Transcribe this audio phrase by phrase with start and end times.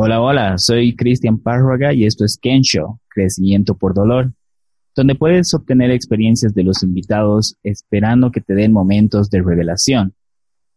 [0.00, 4.32] Hola, hola, soy Cristian Párraga y esto es Kensho, Crecimiento por Dolor,
[4.94, 10.14] donde puedes obtener experiencias de los invitados esperando que te den momentos de revelación.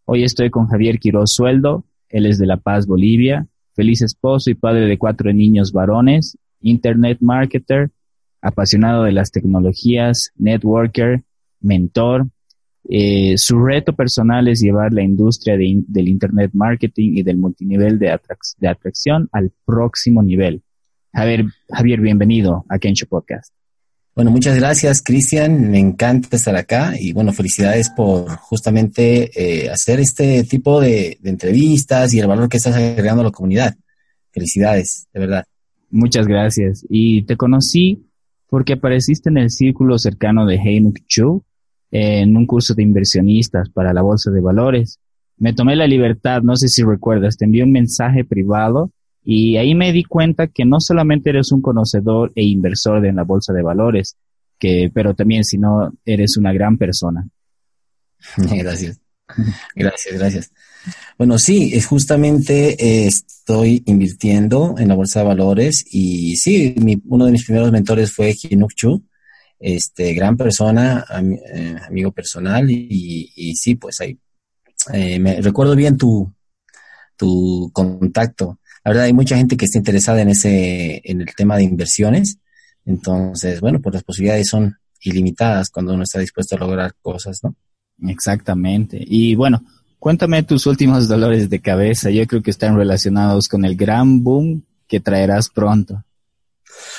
[0.06, 3.46] Hoy estoy con Javier Quiroz Sueldo, él es de La Paz, Bolivia,
[3.76, 7.92] feliz esposo y padre de cuatro niños varones, internet marketer,
[8.42, 11.22] apasionado de las tecnologías, networker,
[11.60, 12.26] mentor,
[12.90, 18.12] eh, su reto personal es llevar la industria del Internet Marketing y del multinivel de,
[18.12, 20.62] atracción al próximo nivel.
[21.14, 23.54] Javier, Javier, bienvenido a Kensho Podcast.
[24.16, 25.72] Bueno, muchas gracias, Cristian.
[25.72, 31.30] Me encanta estar acá y bueno, felicidades por justamente eh, hacer este tipo de, de,
[31.30, 33.76] entrevistas y el valor que estás agregando a la comunidad.
[34.32, 35.46] Felicidades, de verdad.
[35.90, 36.86] Muchas gracias.
[36.90, 38.06] Y te conocí
[38.50, 41.46] porque apareciste en el círculo cercano de Heinuk Chu,
[41.92, 45.00] en un curso de inversionistas para la bolsa de valores.
[45.38, 48.92] Me tomé la libertad, no sé si recuerdas, te envié un mensaje privado
[49.24, 53.24] y ahí me di cuenta que no solamente eres un conocedor e inversor de la
[53.24, 54.16] bolsa de valores,
[54.58, 57.28] que, pero también si no eres una gran persona.
[58.38, 59.00] Gracias.
[59.76, 60.52] Gracias, gracias.
[61.18, 67.26] Bueno, sí, es justamente eh, estoy invirtiendo en la bolsa de valores y sí, uno
[67.26, 69.04] de mis primeros mentores fue Hinuk Chu,
[69.62, 71.06] este, gran persona,
[71.54, 74.18] eh, amigo personal, y, sí, pues ahí,
[74.92, 76.34] eh, me recuerdo bien tu,
[77.16, 78.60] tu contacto.
[78.84, 82.40] La verdad, hay mucha gente que está interesada en ese, en el tema de inversiones.
[82.86, 87.56] Entonces, bueno, pues las posibilidades son ilimitadas cuando uno está dispuesto a lograr cosas, ¿no?
[88.10, 88.98] Exactamente.
[89.00, 89.64] Y bueno,
[90.00, 92.10] cuéntame tus últimos dolores de cabeza.
[92.10, 96.04] Yo creo que están relacionados con el gran boom que traerás pronto.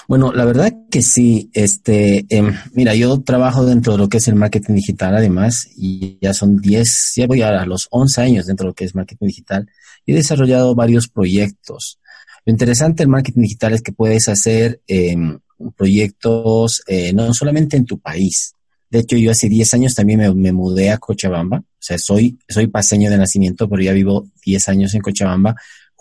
[0.08, 1.50] Bueno, la verdad que sí.
[1.52, 6.19] Este, em, mira, yo trabajo dentro de lo que es el marketing digital, además, y
[6.20, 9.27] ya son 10, ya voy a los 11 años dentro de lo que es marketing
[9.27, 9.69] digital.
[10.05, 11.98] Y he desarrollado varios proyectos.
[12.44, 15.39] Lo interesante del marketing digital es que puedes hacer em,
[15.77, 18.55] proyectos eh, no solamente en tu país.
[18.91, 21.58] De hecho, yo hace 10 años también me, me, mudé a Cochabamba.
[21.58, 25.55] O sea, soy, soy paseño de nacimiento, pero ya vivo 10 años en Cochabamba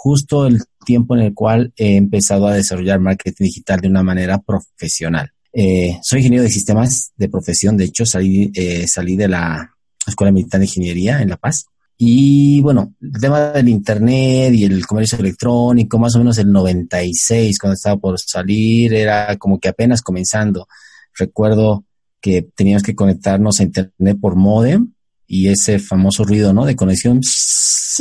[0.04, 4.40] justo el tiempo en el cual he empezado a desarrollar marketing digital de una manera
[4.40, 5.32] profesional.
[5.54, 9.76] Eh, soy ingeniero de sistemas de profesión, de hecho salí, eh, salí de la
[10.08, 11.66] Escuela Militar de Ingeniería en La Paz.
[11.98, 17.60] Y bueno, el tema del Internet y el comercio electrónico, más o menos el 96,
[17.60, 20.68] cuando estaba por salir, era como que apenas comenzando.
[21.16, 21.86] Recuerdo
[22.20, 24.94] que teníamos que conectarnos a Internet por modem
[25.28, 26.66] y ese famoso ruido, ¿no?
[26.66, 27.22] De conexión,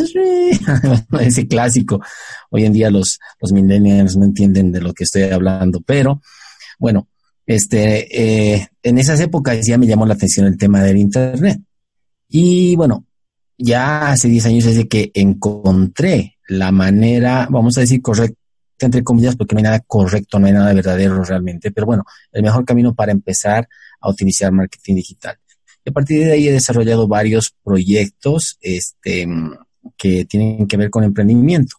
[1.20, 2.00] ese clásico.
[2.50, 6.20] Hoy en día los, los millennials no entienden de lo que estoy hablando, pero
[6.78, 7.08] bueno,
[7.46, 11.60] este, eh, en esas épocas ya me llamó la atención el tema del Internet.
[12.28, 13.06] Y bueno,
[13.58, 18.38] ya hace 10 años desde que encontré la manera, vamos a decir, correcta,
[18.78, 22.42] entre comillas, porque no hay nada correcto, no hay nada verdadero realmente, pero bueno, el
[22.42, 23.68] mejor camino para empezar
[24.00, 25.36] a utilizar marketing digital.
[25.84, 29.26] Y a partir de ahí he desarrollado varios proyectos este,
[29.96, 31.76] que tienen que ver con emprendimiento.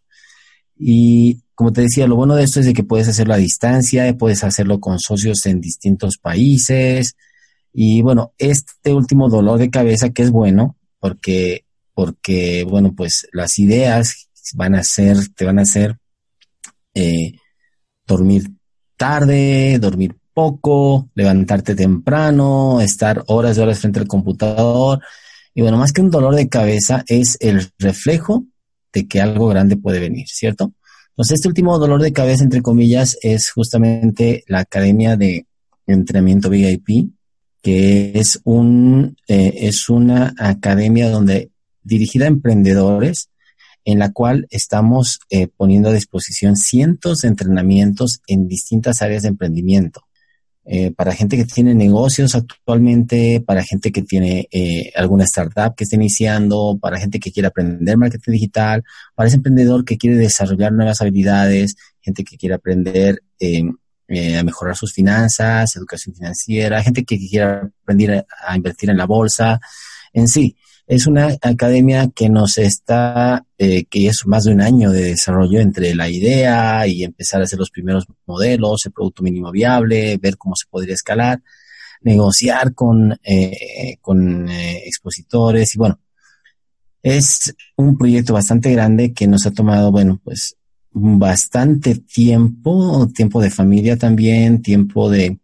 [0.78, 4.18] Y como te decía, lo bueno de esto es de que puedes hacerlo a distancia,
[4.18, 7.16] puedes hacerlo con socios en distintos países.
[7.74, 13.60] Y bueno, este último dolor de cabeza que es bueno, porque, porque bueno, pues las
[13.60, 15.98] ideas van a ser, te van a hacer
[16.94, 17.34] eh,
[18.08, 18.52] dormir
[18.98, 25.02] tarde, dormir poco, levantarte temprano, estar horas y horas frente al computador.
[25.54, 28.46] Y bueno, más que un dolor de cabeza, es el reflejo
[28.94, 30.74] de que algo grande puede venir, ¿cierto?
[31.10, 35.46] Entonces, este último dolor de cabeza, entre comillas, es justamente la Academia de
[35.88, 37.12] Entrenamiento VIP,
[37.62, 41.52] que es, un, eh, es una academia donde
[41.84, 43.30] dirigida a emprendedores,
[43.84, 49.30] en la cual estamos eh, poniendo a disposición cientos de entrenamientos en distintas áreas de
[49.30, 50.04] emprendimiento.
[50.74, 55.84] Eh, para gente que tiene negocios actualmente, para gente que tiene eh, alguna startup que
[55.84, 58.84] está iniciando, para gente que quiere aprender marketing digital,
[59.14, 63.76] para ese emprendedor que quiere desarrollar nuevas habilidades, gente que quiere aprender em,
[64.08, 69.06] eh, a mejorar sus finanzas, educación financiera, gente que quiere aprender a invertir en la
[69.06, 69.60] bolsa,
[70.14, 70.56] en sí.
[70.88, 75.60] Es una academia que nos está, eh, que es más de un año de desarrollo
[75.60, 80.38] entre la idea y empezar a hacer los primeros modelos, el producto mínimo viable, ver
[80.38, 81.42] cómo se podría escalar,
[82.02, 86.00] negociar con, eh, con eh, expositores y bueno,
[87.04, 90.56] es un proyecto bastante grande que nos ha tomado, bueno, pues
[90.92, 95.41] bastante tiempo, tiempo de familia también, tiempo de,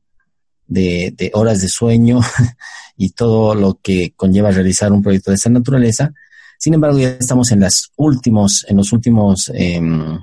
[0.67, 2.19] de, de horas de sueño
[2.97, 6.13] y todo lo que conlleva realizar un proyecto de esta naturaleza.
[6.57, 10.19] Sin embargo, ya estamos en las últimos, en los últimos, em,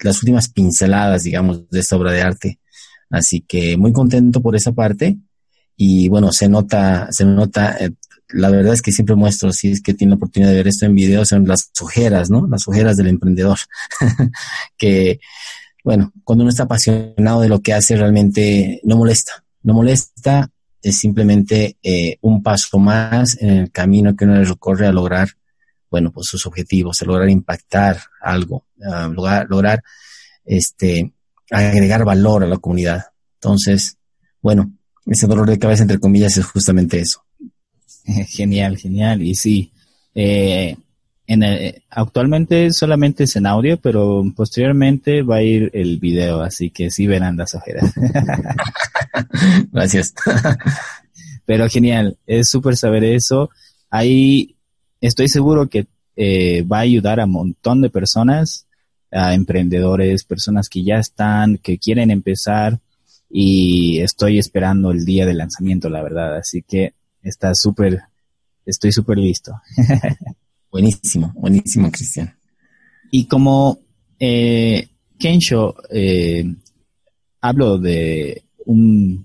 [0.00, 2.60] las últimas pinceladas, digamos, de esta obra de arte.
[3.10, 5.18] Así que muy contento por esa parte.
[5.76, 7.90] Y bueno, se nota, se nota, eh,
[8.28, 10.86] la verdad es que siempre muestro, si es que tiene la oportunidad de ver esto
[10.86, 12.46] en video, son las ojeras, ¿no?
[12.46, 13.58] Las ojeras del emprendedor.
[14.78, 15.18] que,
[15.84, 19.44] bueno, cuando uno está apasionado de lo que hace, realmente no molesta.
[19.62, 20.50] No molesta,
[20.82, 25.28] es simplemente eh, un paso más en el camino que uno recorre a lograr,
[25.90, 29.84] bueno, pues sus objetivos, a lograr impactar algo, a lograr, lograr
[30.44, 31.12] este,
[31.50, 33.04] agregar valor a la comunidad.
[33.34, 33.98] Entonces,
[34.40, 34.72] bueno,
[35.04, 37.24] ese dolor de cabeza, entre comillas, es justamente eso.
[38.28, 39.22] Genial, genial.
[39.22, 39.72] Y sí,
[40.14, 40.76] eh,
[41.26, 41.42] en
[41.90, 47.06] actualmente solamente es en audio, pero posteriormente va a ir el video, así que sí
[47.06, 47.92] verán las ojeras.
[49.72, 50.14] Gracias.
[51.46, 53.50] pero genial, es súper saber eso.
[53.90, 54.56] Ahí
[55.00, 55.86] estoy seguro que
[56.16, 58.66] eh, va a ayudar a un montón de personas,
[59.10, 62.80] a emprendedores, personas que ya están, que quieren empezar
[63.30, 66.36] y estoy esperando el día de lanzamiento, la verdad.
[66.36, 68.02] Así que está súper,
[68.66, 69.52] estoy súper listo.
[70.74, 72.34] buenísimo, buenísimo, Cristian.
[73.12, 73.78] Y como
[74.18, 74.88] eh,
[75.20, 76.52] Kensho, eh,
[77.40, 79.24] hablo de un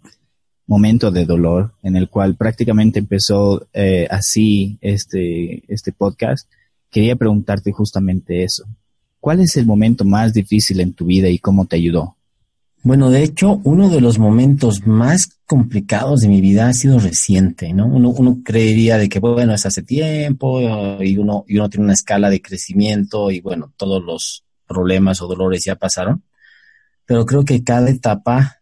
[0.68, 6.48] momento de dolor en el cual prácticamente empezó eh, así este, este podcast,
[6.92, 8.66] quería preguntarte justamente eso.
[9.20, 12.16] ¿Cuál es el momento más difícil en tu vida y cómo te ayudó?
[12.82, 17.74] Bueno, de hecho, uno de los momentos más complicados de mi vida ha sido reciente,
[17.74, 17.86] ¿no?
[17.88, 20.62] Uno, creería de que, bueno, es hace tiempo
[21.02, 25.28] y uno, y uno tiene una escala de crecimiento y, bueno, todos los problemas o
[25.28, 26.24] dolores ya pasaron.
[27.06, 28.62] Pero creo que cada etapa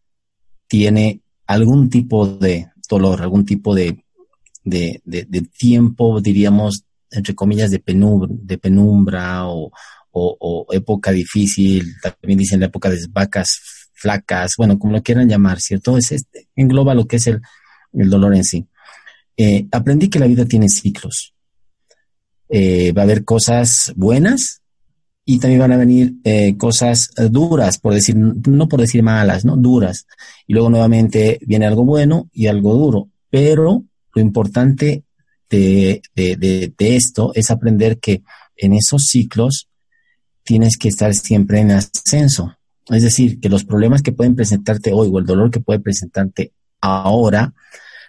[0.67, 4.03] tiene algún tipo de dolor, algún tipo de,
[4.63, 9.71] de, tiempo, diríamos, entre comillas, de penumbra, de penumbra o,
[10.11, 11.93] o, época difícil.
[12.01, 15.97] También dicen la época de vacas flacas, bueno, como lo quieran llamar, ¿cierto?
[15.97, 17.41] Es este, engloba lo que es el,
[17.91, 18.65] dolor en sí.
[19.35, 21.33] Eh, aprendí que la vida tiene ciclos.
[22.49, 24.61] Eh, va a haber cosas buenas
[25.25, 29.57] y también van a venir eh, cosas duras, por decir, no por decir malas, ¿no?
[29.57, 30.05] Duras.
[30.45, 33.09] Y luego nuevamente viene algo bueno y algo duro.
[33.29, 33.83] Pero
[34.13, 35.03] lo importante
[35.49, 38.21] de, de esto es aprender que
[38.55, 39.69] en esos ciclos
[40.43, 42.56] tienes que estar siempre en ascenso.
[42.89, 46.53] Es decir, que los problemas que pueden presentarte hoy o el dolor que puede presentarte
[46.81, 47.53] ahora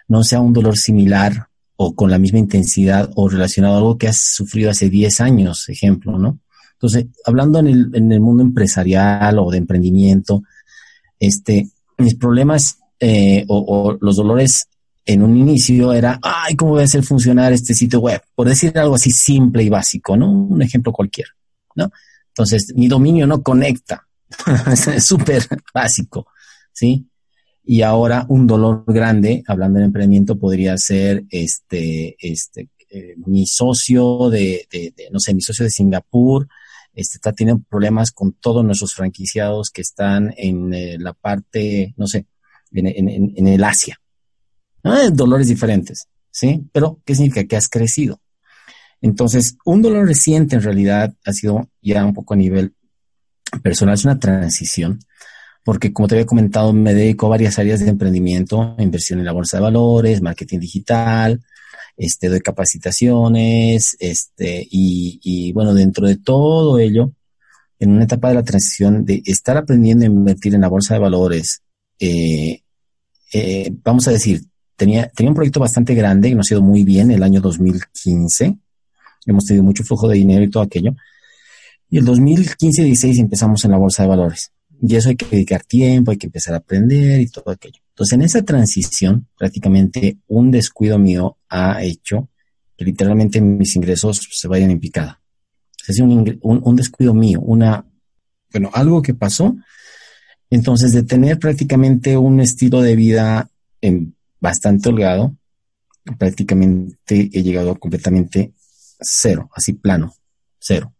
[0.07, 4.07] no sea un dolor similar o con la misma intensidad o relacionado a algo que
[4.07, 6.39] has sufrido hace 10 años, ejemplo, ¿no?
[6.73, 10.43] Entonces, hablando en el, mundo empresarial o de emprendimiento,
[11.19, 14.67] este, mis problemas eh, o, o, los dolores
[15.05, 18.21] en un inicio era, ay, ¿cómo voy a hacer funcionar este sitio web?
[18.35, 20.31] Por decir algo así simple y básico, ¿no?
[20.31, 21.31] Un ejemplo cualquiera,
[21.75, 21.91] ¿no?
[22.27, 24.07] Entonces, mi dominio no conecta.
[24.47, 26.27] Es súper básico,
[26.71, 27.07] ¿sí?
[27.63, 34.29] Y ahora un dolor grande, hablando de emprendimiento, podría ser este, este, eh, mi socio
[34.29, 34.67] de,
[35.11, 36.47] no sé, mi socio de Singapur,
[36.93, 42.07] este, está teniendo problemas con todos nuestros franquiciados que están en eh, la parte, no
[42.07, 42.25] sé,
[42.71, 43.99] en, el Asia.
[45.13, 46.67] Dolores diferentes, ¿sí?
[46.71, 47.45] Pero, ¿qué significa?
[47.45, 48.19] Que has crecido.
[49.01, 52.73] Entonces, un dolor reciente en realidad ha sido ya un poco a nivel
[53.61, 54.99] personal es una transición,
[55.63, 59.31] porque como te había comentado, me dedico a varias áreas de emprendimiento, inversión en la
[59.31, 61.41] bolsa de valores, marketing digital,
[61.97, 67.11] este, doy capacitaciones, este, y, y bueno, dentro de todo ello,
[67.79, 70.99] en una etapa de la transición de estar aprendiendo a invertir en la bolsa de
[70.99, 71.61] valores,
[71.99, 72.61] eh,
[73.33, 74.43] eh, vamos a decir,
[74.75, 78.57] tenía, tenía un proyecto bastante grande y nos ha ido muy bien el año 2015.
[79.25, 80.93] Hemos tenido mucho flujo de dinero y todo aquello.
[81.89, 84.51] Y el 2015-16 empezamos en la bolsa de valores.
[84.81, 87.81] Y eso hay que dedicar tiempo, hay que empezar a aprender y todo aquello.
[87.89, 92.29] Entonces, en esa transición, prácticamente un descuido mío ha hecho
[92.77, 95.21] que literalmente mis ingresos se vayan en picada.
[95.87, 97.85] Es un, un, descuido mío, una,
[98.51, 99.55] bueno, algo que pasó.
[100.49, 103.49] Entonces, de tener prácticamente un estilo de vida
[103.81, 105.35] en bastante holgado,
[106.17, 108.53] prácticamente he llegado completamente
[108.99, 110.13] cero, así plano,
[110.59, 110.93] cero.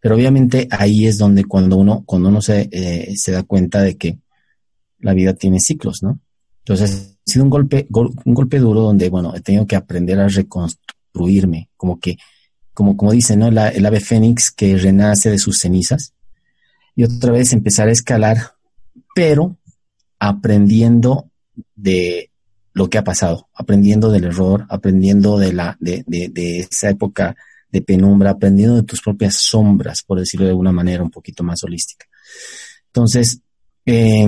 [0.00, 3.96] Pero obviamente ahí es donde cuando uno, cuando uno se, eh, se da cuenta de
[3.96, 4.18] que
[4.98, 6.20] la vida tiene ciclos, ¿no?
[6.60, 10.28] Entonces ha sido un golpe, un golpe duro donde, bueno, he tenido que aprender a
[10.28, 12.16] reconstruirme, como que,
[12.72, 13.48] como, como dicen, ¿no?
[13.48, 16.14] el ave fénix que renace de sus cenizas
[16.96, 18.54] y otra vez empezar a escalar,
[19.14, 19.56] pero
[20.18, 21.30] aprendiendo
[21.74, 22.30] de
[22.72, 27.36] lo que ha pasado, aprendiendo del error, aprendiendo de la, de, de, de esa época
[27.70, 31.62] de penumbra, aprendiendo de tus propias sombras, por decirlo de alguna manera un poquito más
[31.62, 32.06] holística.
[32.86, 33.40] Entonces,
[33.86, 34.26] eh,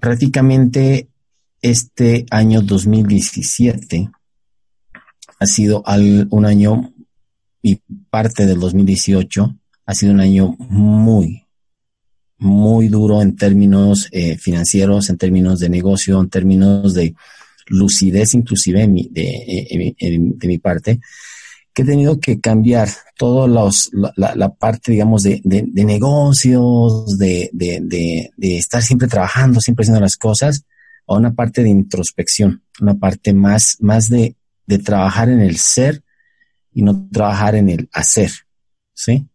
[0.00, 1.08] prácticamente
[1.62, 4.10] este año 2017
[5.38, 5.82] ha sido
[6.30, 6.92] un año
[7.62, 7.80] y
[8.10, 9.56] parte del 2018
[9.86, 11.46] ha sido un año muy,
[12.38, 17.14] muy duro en términos eh, financieros, en términos de negocio, en términos de
[17.68, 21.00] lucidez inclusive de, de, mi parte,
[21.76, 27.50] que he tenido que cambiar toda la, la, parte, digamos, de, de negocios, de,
[28.40, 30.64] estar siempre trabajando, siempre haciendo las cosas,
[31.06, 36.02] a una parte de introspección, una parte más, más de, de trabajar en el ser
[36.72, 38.30] y no trabajar en el hacer,
[38.94, 39.28] ¿sí?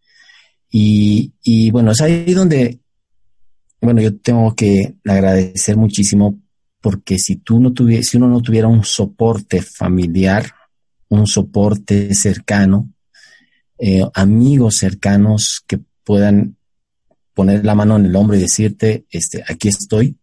[0.71, 2.79] Y, y bueno, es ahí donde,
[3.79, 6.41] bueno, yo tengo que agradecer muchísimo
[6.81, 10.51] porque si tú no tuviera, si uno no tuviera un soporte familiar,
[11.11, 12.89] un soporte cercano,
[13.77, 16.55] eh, amigos cercanos que puedan
[17.33, 20.17] poner la mano en el hombro y decirte, este, aquí estoy,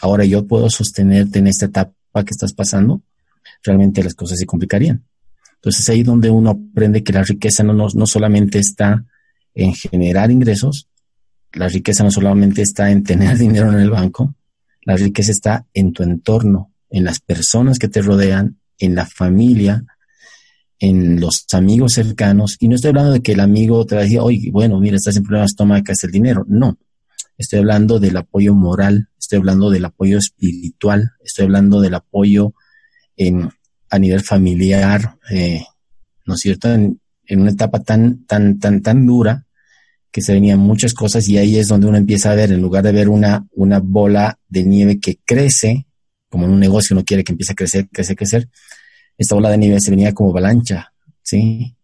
[0.00, 1.92] ahora yo puedo sostenerte en esta etapa
[2.24, 3.02] que estás pasando,
[3.62, 5.04] realmente las cosas se complicarían.
[5.56, 9.04] Entonces ahí donde uno aprende que la riqueza no, no, solamente está
[9.54, 10.88] en generar ingresos,
[11.52, 14.34] la riqueza no solamente está en tener dinero en el banco,
[14.84, 19.84] la riqueza está en tu entorno, en las personas que te rodean, en la familia,
[20.80, 22.56] en los amigos cercanos.
[22.58, 24.96] Y no estoy hablando de que el amigo te va a decir, oye, bueno, mira,
[24.96, 26.44] estás en problemas, toma acá el dinero.
[26.48, 26.76] No,
[27.36, 32.54] estoy hablando del apoyo moral, estoy hablando del apoyo espiritual, estoy hablando del apoyo
[33.16, 33.50] en,
[33.90, 35.62] a nivel familiar, eh,
[36.24, 36.72] ¿no es cierto?
[36.72, 36.98] En,
[37.32, 39.46] una etapa tan, tan, tan, tan dura
[40.10, 42.82] que se venían muchas cosas y ahí es donde uno empieza a ver, en lugar
[42.82, 45.86] de ver una, una bola de nieve que crece,
[46.28, 48.48] como en un negocio uno quiere que empiece a crecer, crecer, crecer,
[49.20, 51.76] esta bola de nieve se venía como avalancha, ¿sí?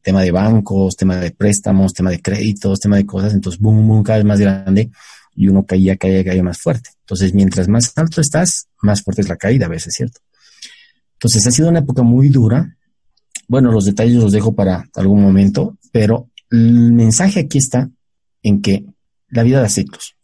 [0.00, 4.04] Tema de bancos, tema de préstamos, tema de créditos, tema de cosas, entonces boom, boom,
[4.04, 4.92] cada vez más grande
[5.34, 6.90] y uno caía, caía, caía más fuerte.
[7.00, 10.20] Entonces, mientras más alto estás, más fuerte es la caída a veces, ¿cierto?
[11.14, 12.76] Entonces, ha sido una época muy dura.
[13.48, 17.90] Bueno, los detalles los dejo para algún momento, pero el mensaje aquí está
[18.44, 18.84] en que
[19.30, 20.14] la vida da ciclos.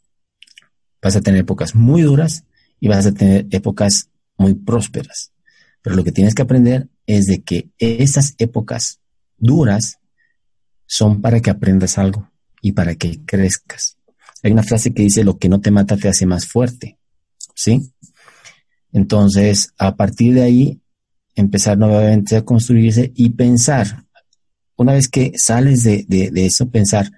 [1.03, 2.45] Vas a tener épocas muy duras
[2.79, 5.33] y vas a tener épocas muy prósperas.
[5.82, 9.00] Pero lo que tienes que aprender es de que esas épocas
[9.37, 9.99] duras
[10.87, 13.96] son para que aprendas algo y para que crezcas.
[14.42, 16.99] Hay una frase que dice, lo que no te mata te hace más fuerte.
[17.54, 17.92] ¿Sí?
[18.92, 20.80] Entonces, a partir de ahí,
[21.34, 24.04] empezar nuevamente a construirse y pensar,
[24.76, 27.10] una vez que sales de, eso, pensar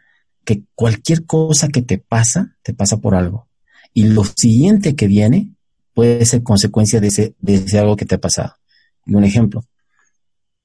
[0.44, 3.48] que cualquier cosa que te pasa, te pasa por algo.
[3.94, 5.50] Y lo siguiente que viene
[5.94, 8.54] puede ser consecuencia de ese, de ese algo que te ha pasado.
[9.06, 9.64] Y un ejemplo,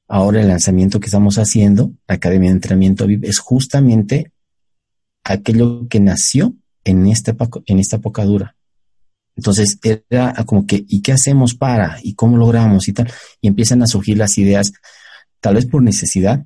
[0.08, 4.32] ahora el lanzamiento que estamos haciendo, la Academia de Entrenamiento VIP, es justamente
[5.24, 6.54] aquello que nació
[6.84, 8.56] en esta, en esta época dura.
[9.36, 9.78] Entonces
[10.10, 12.00] era como que, ¿y qué hacemos para?
[12.02, 12.88] ¿Y cómo logramos?
[12.88, 13.12] Y tal.
[13.40, 14.72] Y empiezan a surgir las ideas,
[15.40, 16.46] tal vez por necesidad,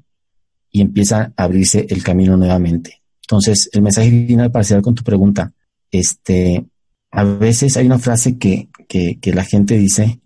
[0.69, 3.01] y empieza a abrirse el camino nuevamente.
[3.21, 5.53] Entonces, el mensaje final para cerrar con tu pregunta,
[5.89, 6.65] este,
[7.11, 10.19] a veces hay una frase que, que, la gente dice,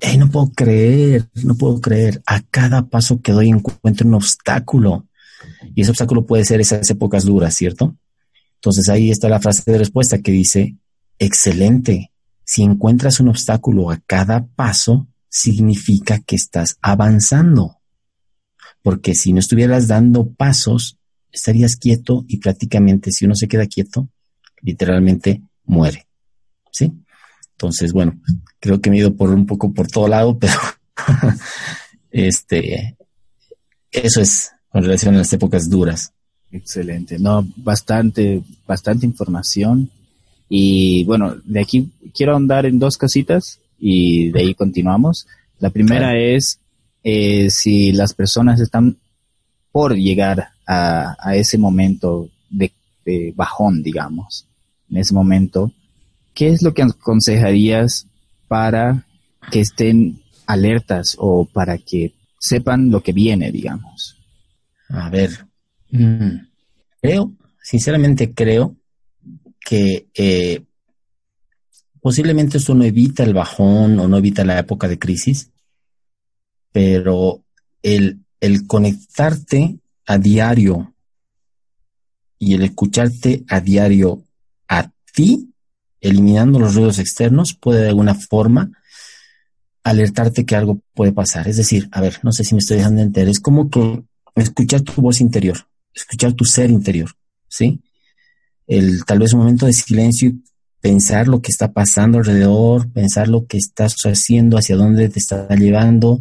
[0.00, 5.06] hey, no puedo creer, no puedo creer, a cada paso que doy encuentro un obstáculo.
[5.74, 7.94] Y ese obstáculo puede ser esas épocas duras, ¿cierto?
[8.54, 10.76] Entonces ahí está la frase de respuesta que dice,
[11.18, 12.10] excelente,
[12.42, 17.80] si encuentras un obstáculo a cada paso, significa que estás avanzando.
[18.82, 20.96] Porque si no estuvieras dando pasos,
[21.30, 24.08] estarías quieto y prácticamente si uno se queda quieto,
[24.62, 26.06] literalmente muere.
[26.72, 26.92] ¿Sí?
[27.56, 28.20] Entonces, bueno,
[28.60, 30.52] creo que me he ido por un poco por todo lado, pero
[32.10, 32.96] este,
[33.90, 36.12] eso es con relación a las épocas duras.
[36.52, 39.90] Excelente, no, bastante, bastante información.
[40.48, 45.26] Y bueno, de aquí quiero ahondar en dos cositas y de ahí continuamos.
[45.58, 46.60] La primera es
[47.02, 48.98] eh, si las personas están
[49.72, 52.72] por llegar a, ese momento de,
[53.04, 54.46] de, bajón, digamos,
[54.90, 55.72] en ese momento,
[56.36, 58.06] ¿qué es lo que aconsejarías
[58.46, 59.06] para
[59.50, 64.18] que estén alertas o para que sepan lo que viene, digamos?
[64.90, 65.46] A ver,
[65.90, 66.36] mm,
[67.00, 68.76] creo, sinceramente creo
[69.58, 70.62] que eh,
[72.00, 75.50] posiblemente esto no evita el bajón o no evita la época de crisis,
[76.70, 77.42] pero
[77.82, 80.94] el, el conectarte a diario
[82.38, 84.22] y el escucharte a diario
[84.68, 85.54] a ti,
[86.08, 88.70] eliminando los ruidos externos, puede de alguna forma
[89.82, 91.48] alertarte que algo puede pasar.
[91.48, 94.02] Es decir, a ver, no sé si me estoy dejando entender, es como que
[94.34, 97.10] escuchar tu voz interior, escuchar tu ser interior,
[97.48, 97.80] ¿sí?
[98.66, 100.42] el tal vez un momento de silencio y
[100.80, 105.48] pensar lo que está pasando alrededor, pensar lo que estás haciendo, hacia dónde te está
[105.54, 106.20] llevando,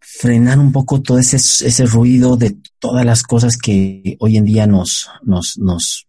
[0.00, 4.66] frenar un poco todo ese, ese ruido de todas las cosas que hoy en día
[4.66, 6.06] nos, nos, nos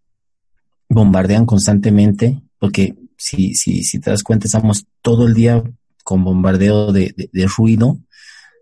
[0.89, 5.63] bombardean constantemente, porque si, si, si te das cuenta, estamos todo el día
[6.03, 7.99] con bombardeo de, de, ruido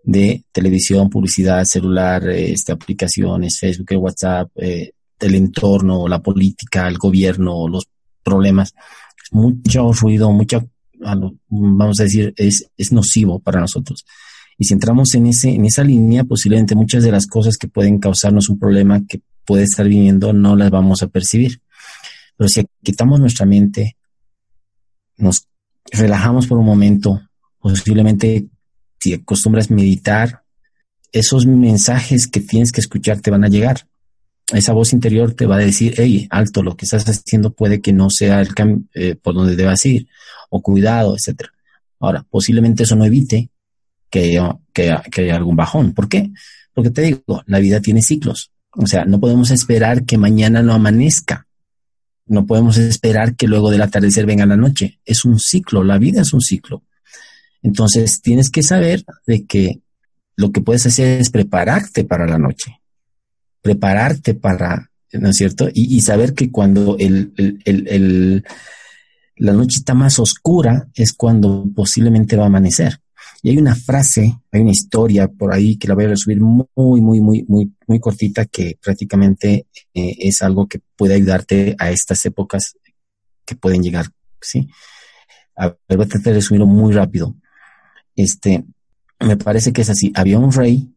[0.04, 7.68] de televisión, publicidad, celular, este, aplicaciones, Facebook, WhatsApp, eh, el entorno, la política, el gobierno,
[7.68, 7.88] los
[8.24, 8.74] problemas.
[9.32, 10.70] Mucho ruido, mucho,
[11.50, 14.06] vamos a decir, es, es nocivo para nosotros.
[14.58, 18.00] Y si entramos en, ese, en esa línea, posiblemente muchas de las cosas que pueden
[18.00, 21.62] causarnos un problema que puede estar viniendo no las vamos a percibir.
[22.38, 23.98] Pero si quitamos nuestra mente,
[25.18, 25.48] nos
[25.92, 27.22] relajamos por un momento,
[27.60, 28.48] posiblemente
[29.00, 30.44] si acostumbras meditar,
[31.12, 33.88] esos mensajes que tienes que escuchar te van a llegar.
[34.52, 37.94] Esa voz interior te va a decir, hey, alto, lo que estás haciendo puede que
[37.94, 38.50] no sea el
[38.94, 40.08] eh, por donde debas ir,
[40.50, 41.52] o cuidado, etcétera.
[42.00, 43.50] Ahora, posiblemente eso no evite
[44.10, 44.40] que,
[44.74, 45.94] que, que haya algún bajón.
[45.94, 46.32] ¿Por qué?
[46.74, 48.52] Porque te digo, la vida tiene ciclos.
[48.72, 51.48] O sea, no podemos esperar que mañana no amanezca.
[52.28, 55.00] No podemos esperar que luego del atardecer venga la noche.
[55.06, 56.84] Es un ciclo, la vida es un ciclo.
[57.62, 59.82] Entonces tienes que saber de que
[60.36, 62.80] lo que puedes hacer es prepararte para la noche,
[63.62, 65.70] prepararte para, ¿no es cierto?
[65.74, 67.34] Y, saber que cuando el,
[67.66, 68.44] el,
[69.38, 73.00] la noche está más oscura es cuando posiblemente va a amanecer.
[73.46, 76.66] Y hay una frase, hay una historia por ahí que la voy a resumir muy,
[77.00, 82.26] muy, muy, muy, muy cortita que prácticamente eh, es algo que puede ayudarte a estas
[82.26, 82.76] épocas
[83.46, 84.08] que pueden llegar,
[84.42, 84.68] ¿sí?
[85.56, 87.36] A ver, voy a tratar de resumirlo muy rápido.
[88.16, 88.66] Este,
[89.20, 90.12] me parece que es así.
[90.16, 90.92] Había un rey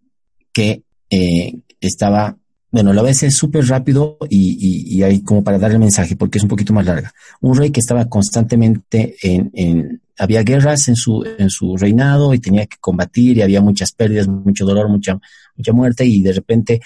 [0.51, 1.53] que eh,
[1.83, 2.39] estaba,
[2.71, 6.39] bueno, la vez es súper rápido y, y, y, como para dar el mensaje porque
[6.39, 7.13] es un poquito más larga.
[7.43, 12.39] Un rey que estaba constantemente en, en había guerras en su, en su reinado y
[12.39, 15.19] tenía que combatir y había muchas pérdidas, mucho dolor, mucha,
[15.57, 16.81] mucha muerte y de repente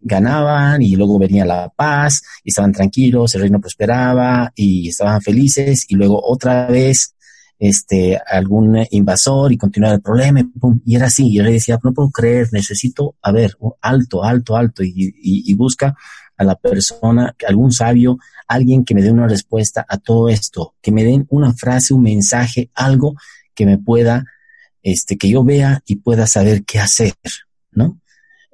[0.00, 5.86] ganaban y luego venía la paz y estaban tranquilos, el reino prosperaba y estaban felices
[5.88, 7.14] y luego otra vez
[7.58, 10.40] este, algún invasor y continuaba el problema
[10.84, 11.28] y, era así.
[11.28, 15.50] Y el rey decía, no puedo creer, necesito, a ver, alto, alto, alto y, y,
[15.50, 15.96] y busca
[16.38, 20.92] a la persona, algún sabio, alguien que me dé una respuesta a todo esto, que
[20.92, 23.14] me den una frase, un mensaje, algo
[23.54, 24.24] que me pueda,
[24.82, 27.14] este, que yo vea y pueda saber qué hacer,
[27.72, 28.00] ¿no?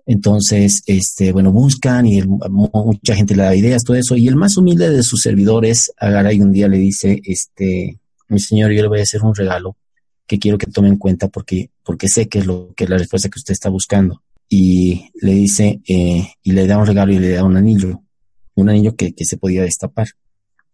[0.06, 4.16] Entonces, este, bueno, buscan y mucha gente le da ideas, todo eso.
[4.16, 8.40] Y el más humilde de sus servidores agarra y un día le dice, este, mi
[8.40, 9.76] señor, yo le voy a hacer un regalo
[10.26, 12.98] que quiero que tome en cuenta porque, porque sé que es lo que es la
[12.98, 14.22] respuesta que usted está buscando.
[14.48, 18.04] Y le dice, eh, y le da un regalo y le da un anillo
[18.54, 20.08] un anillo que, se podía destapar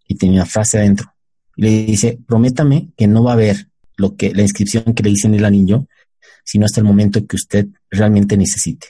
[0.06, 1.12] y tenía una frase adentro.
[1.56, 5.11] Y le dice, prométame que no va a haber lo que, la inscripción que le
[5.11, 5.87] dice en el anillo,
[6.44, 8.88] sino hasta el momento que usted realmente necesite.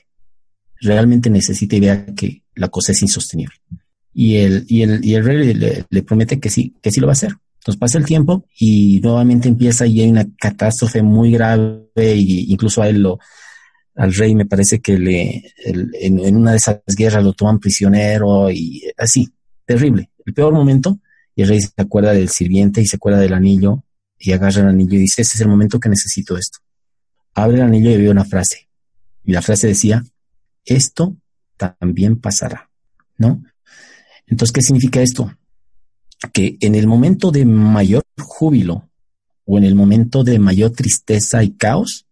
[0.81, 3.55] Realmente necesite y vea que la cosa es insostenible.
[4.13, 7.13] Y el, y el, y el rey le, promete que sí, que sí lo va
[7.13, 7.33] a hacer.
[7.59, 12.81] Entonces pasa el tiempo y nuevamente empieza y hay una catástrofe muy grave e incluso
[12.81, 13.19] a él lo,
[14.01, 18.83] al rey me parece que le, en, una de esas guerras lo toman prisionero y
[18.97, 19.29] así,
[19.67, 20.99] terrible, el peor momento.
[21.37, 23.85] Y el rey se acuerda del sirviente y se acuerda del anillo
[24.19, 26.61] y agarra el anillo y dice, este es el momento que necesito esto.
[27.35, 28.71] Abre el anillo y ve una frase.
[29.23, 30.03] Y la frase decía,
[30.65, 31.15] esto
[31.59, 32.71] también pasará,
[33.19, 33.45] ¿no?
[34.27, 35.31] Entonces, ¿qué significa esto?
[36.33, 38.89] Que en el momento de mayor júbilo
[39.45, 42.07] o en el momento de mayor tristeza y caos,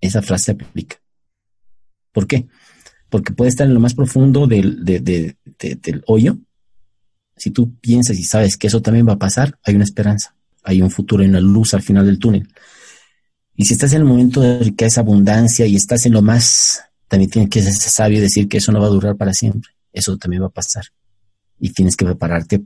[0.00, 0.96] esa frase aplica.
[2.12, 2.46] ¿Por qué?
[3.10, 5.36] Porque puede estar en lo más profundo del,
[6.06, 6.38] hoyo.
[7.36, 10.80] Si tú piensas y sabes que eso también va a pasar, hay una esperanza, hay
[10.82, 12.48] un futuro, hay una luz al final del túnel.
[13.54, 17.30] Y si estás en el momento de riqueza, abundancia y estás en lo más, también
[17.30, 19.70] tienes que ser sabio decir que eso no va a durar para siempre.
[19.92, 20.86] Eso también va a pasar.
[21.58, 22.62] Y tienes que prepararte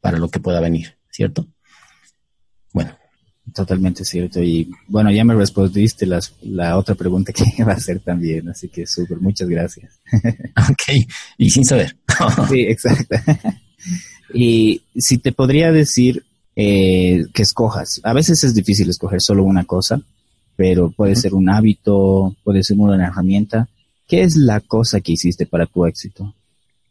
[0.00, 1.46] para lo que pueda venir, ¿cierto?
[3.52, 4.42] Totalmente cierto.
[4.42, 8.68] Y bueno, ya me respondiste las, la otra pregunta que iba a hacer también, así
[8.68, 10.00] que súper, muchas gracias.
[10.12, 11.06] ok,
[11.38, 11.96] y sin saber.
[12.48, 13.16] sí, exacto.
[14.34, 16.24] y si te podría decir
[16.56, 20.00] eh, que escojas, a veces es difícil escoger solo una cosa,
[20.56, 23.68] pero puede ser un hábito, puede ser una herramienta.
[24.06, 26.34] ¿Qué es la cosa que hiciste para tu éxito?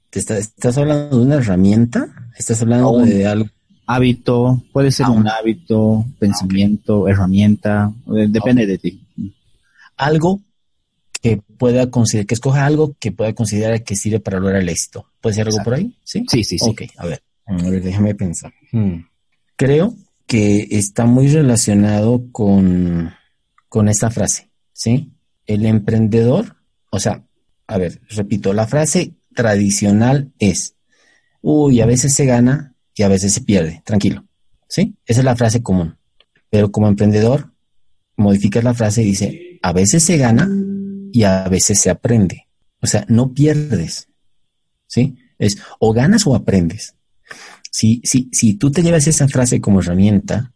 [0.09, 2.29] ¿Te ¿Estás hablando de una herramienta?
[2.37, 3.49] ¿Estás hablando de algo?
[3.85, 9.01] Hábito, puede ser un hábito, pensamiento, herramienta, eh, depende de ti.
[9.97, 10.41] Algo
[11.21, 15.07] que pueda considerar, que escoja algo que pueda considerar que sirve para lograr el éxito.
[15.21, 15.95] ¿Puede ser algo por ahí?
[16.03, 16.57] Sí, sí, sí.
[16.59, 16.69] sí.
[16.69, 18.53] Ok, a ver, a ver, déjame pensar.
[18.71, 19.05] Hmm.
[19.55, 19.95] Creo
[20.27, 23.13] que está muy relacionado con,
[23.69, 25.13] con esta frase, ¿sí?
[25.45, 26.57] El emprendedor,
[26.89, 27.23] o sea,
[27.67, 30.75] a ver, repito, la frase tradicional es,
[31.41, 34.25] uy, a veces se gana y a veces se pierde, tranquilo,
[34.67, 34.95] ¿sí?
[35.05, 35.97] Esa es la frase común.
[36.49, 37.51] Pero como emprendedor,
[38.15, 40.49] modificas la frase y dice, a veces se gana
[41.11, 42.47] y a veces se aprende.
[42.81, 44.07] O sea, no pierdes,
[44.87, 45.17] ¿sí?
[45.39, 46.95] Es o ganas o aprendes.
[47.71, 50.53] Si, si, si tú te llevas esa frase como herramienta,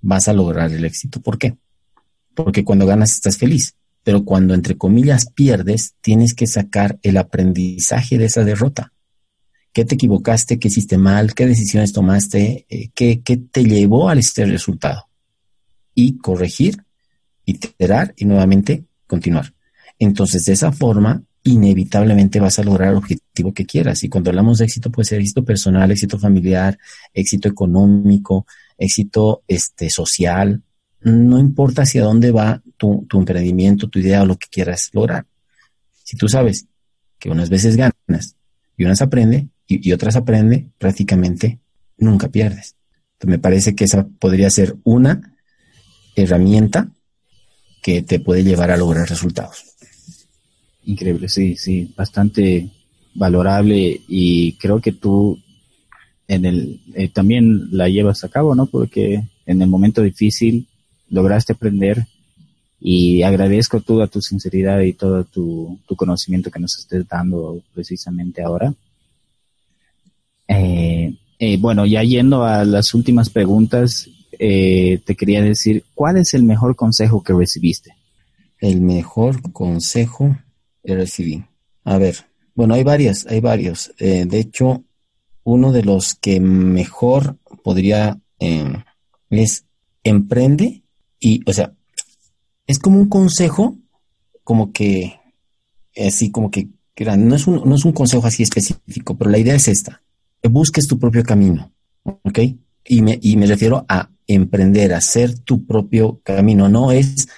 [0.00, 1.20] vas a lograr el éxito.
[1.20, 1.56] ¿Por qué?
[2.34, 8.16] Porque cuando ganas estás feliz, pero cuando entre comillas pierdes, tienes que sacar el aprendizaje
[8.16, 8.93] de esa derrota.
[9.74, 10.60] ¿Qué te equivocaste?
[10.60, 11.34] ¿Qué hiciste mal?
[11.34, 12.64] ¿Qué decisiones tomaste?
[12.68, 15.08] Eh, ¿Qué, ¿Qué te llevó a este resultado?
[15.96, 16.84] Y corregir,
[17.44, 19.52] iterar y nuevamente continuar.
[19.98, 24.04] Entonces, de esa forma, inevitablemente vas a lograr el objetivo que quieras.
[24.04, 26.78] Y cuando hablamos de éxito, puede ser éxito personal, éxito familiar,
[27.12, 28.46] éxito económico,
[28.78, 30.62] éxito este, social.
[31.00, 35.26] No importa hacia dónde va tu, tu emprendimiento, tu idea o lo que quieras lograr.
[36.04, 36.68] Si tú sabes
[37.18, 38.36] que unas veces ganas
[38.76, 41.58] y unas aprende y, otras aprende, prácticamente
[41.96, 42.76] nunca pierdes.
[43.22, 45.34] Me parece que esa podría ser una
[46.14, 46.88] herramienta
[47.82, 49.64] que te puede llevar a lograr resultados.
[50.84, 52.70] Increíble, sí, sí, bastante
[53.14, 55.38] valorable y creo que tú
[56.28, 58.66] en el eh, también la llevas a cabo, ¿no?
[58.66, 60.66] Porque en el momento difícil
[61.08, 62.06] lograste aprender
[62.80, 68.74] y agradezco toda tu sinceridad y todo tu conocimiento que nos estés dando precisamente ahora.
[70.48, 76.34] Eh, eh, bueno, ya yendo a las últimas preguntas, eh, te quería decir, ¿cuál es
[76.34, 77.94] el mejor consejo que recibiste?
[78.58, 80.36] El mejor consejo
[80.82, 81.44] recibí.
[81.84, 82.16] A ver,
[82.54, 83.92] bueno, hay varias, hay varios.
[83.98, 84.84] Eh, de hecho,
[85.42, 88.72] uno de los que mejor podría eh,
[89.30, 89.64] es
[90.02, 90.82] emprende
[91.18, 91.72] y, o sea,
[92.66, 93.76] es como un consejo,
[94.42, 95.18] como que,
[95.96, 99.54] así como que, no es, un, no es un consejo así específico, pero la idea
[99.54, 100.02] es esta,
[100.48, 102.38] busques tu propio camino, ¿ok?
[102.86, 107.28] Y me, refiero a emprender, a hacer tu propio camino, no es,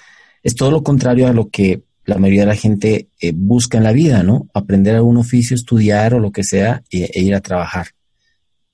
[0.43, 3.83] es todo lo contrario a lo que la mayoría de la gente eh, busca en
[3.83, 4.47] la vida, ¿no?
[4.53, 7.87] Aprender algún oficio, estudiar o lo que sea e, e, ir a trabajar.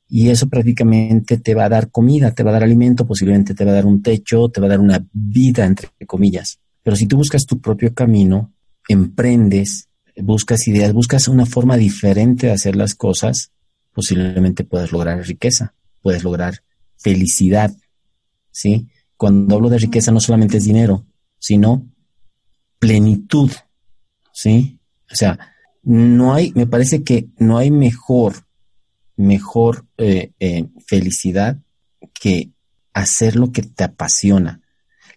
[0.08, 3.66] Y eso prácticamente te va a dar comida, te va a dar alimento, posiblemente te
[3.66, 6.60] va a dar un techo, te va a dar una vida, entre comillas.
[6.84, 8.52] Pero si tú buscas tu propio camino,
[8.88, 13.53] emprendes, buscas ideas, buscas una forma diferente de hacer las cosas,
[13.94, 16.64] posiblemente puedas lograr riqueza, puedes lograr
[16.98, 17.72] felicidad,
[18.52, 18.90] ¿sí?
[19.18, 21.06] Cuando hablo de riqueza no solamente es dinero,
[21.40, 21.88] sino
[22.80, 23.52] plenitud,
[24.34, 24.80] ¿sí?
[25.12, 25.40] O sea,
[25.84, 28.46] no hay, me parece que no hay mejor,
[29.16, 31.58] mejor eh, eh, felicidad
[32.14, 32.52] que
[32.94, 34.62] hacer lo que te apasiona.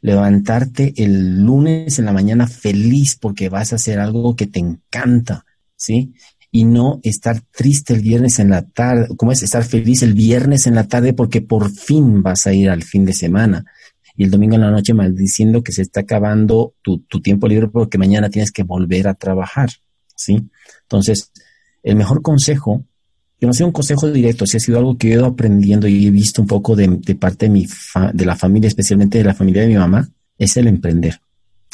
[0.01, 5.45] Levantarte el lunes en la mañana feliz porque vas a hacer algo que te encanta,
[5.77, 6.15] ¿sí?
[6.57, 10.67] Y no estar triste el viernes en la tarde, ¿cómo es estar feliz el viernes
[10.67, 13.65] en la tarde porque por fin vas a ir al fin de semana
[14.17, 17.99] y el domingo en la noche maldiciendo que se está acabando tu, tiempo libre porque
[17.99, 19.69] mañana tienes que volver a trabajar,
[20.15, 20.49] ¿sí?
[20.83, 21.33] Entonces,
[21.83, 22.85] el mejor consejo,
[23.39, 26.07] que no sea un consejo directo, si ha sido algo que he ido aprendiendo y
[26.07, 26.89] he visto un poco de,
[27.21, 27.67] parte de, mi
[28.15, 31.21] de la familia, especialmente de la familia de mi mamá, es el emprender,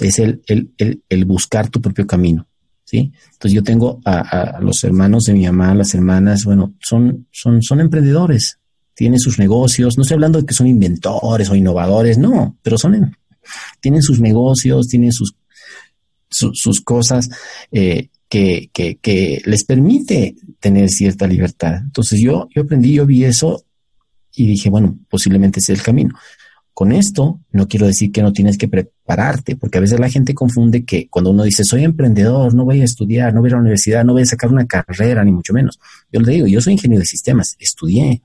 [0.01, 2.49] es el, el, el, buscar tu propio camino.
[2.85, 3.12] ¿Sí?
[3.33, 7.81] Entonces yo tengo a, los hermanos de mi mamá, las hermanas, bueno, son, son, son
[7.81, 8.59] emprendedores,
[8.95, 13.16] tienen sus negocios, no estoy hablando de que son inventores o innovadores, no, pero son,
[13.81, 15.35] tienen sus negocios, tienen sus,
[16.29, 17.31] sus cosas
[17.71, 21.77] eh, que, que, les permite tener cierta libertad.
[21.83, 23.64] Entonces yo, yo aprendí, yo vi eso
[24.35, 26.14] y dije, bueno, posiblemente es el camino.
[26.74, 30.35] Con esto no quiero decir que no tienes que prepararte, porque a veces la gente
[30.35, 33.61] confunde que cuando uno dice soy emprendedor, no voy a estudiar, no voy a la
[33.61, 35.78] universidad, no voy a sacar una carrera, ni mucho menos.
[36.11, 38.22] Yo le digo, yo soy ingeniero de sistemas, estudié,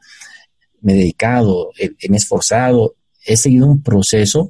[0.81, 4.49] me he dedicado, me he esforzado, he seguido un proceso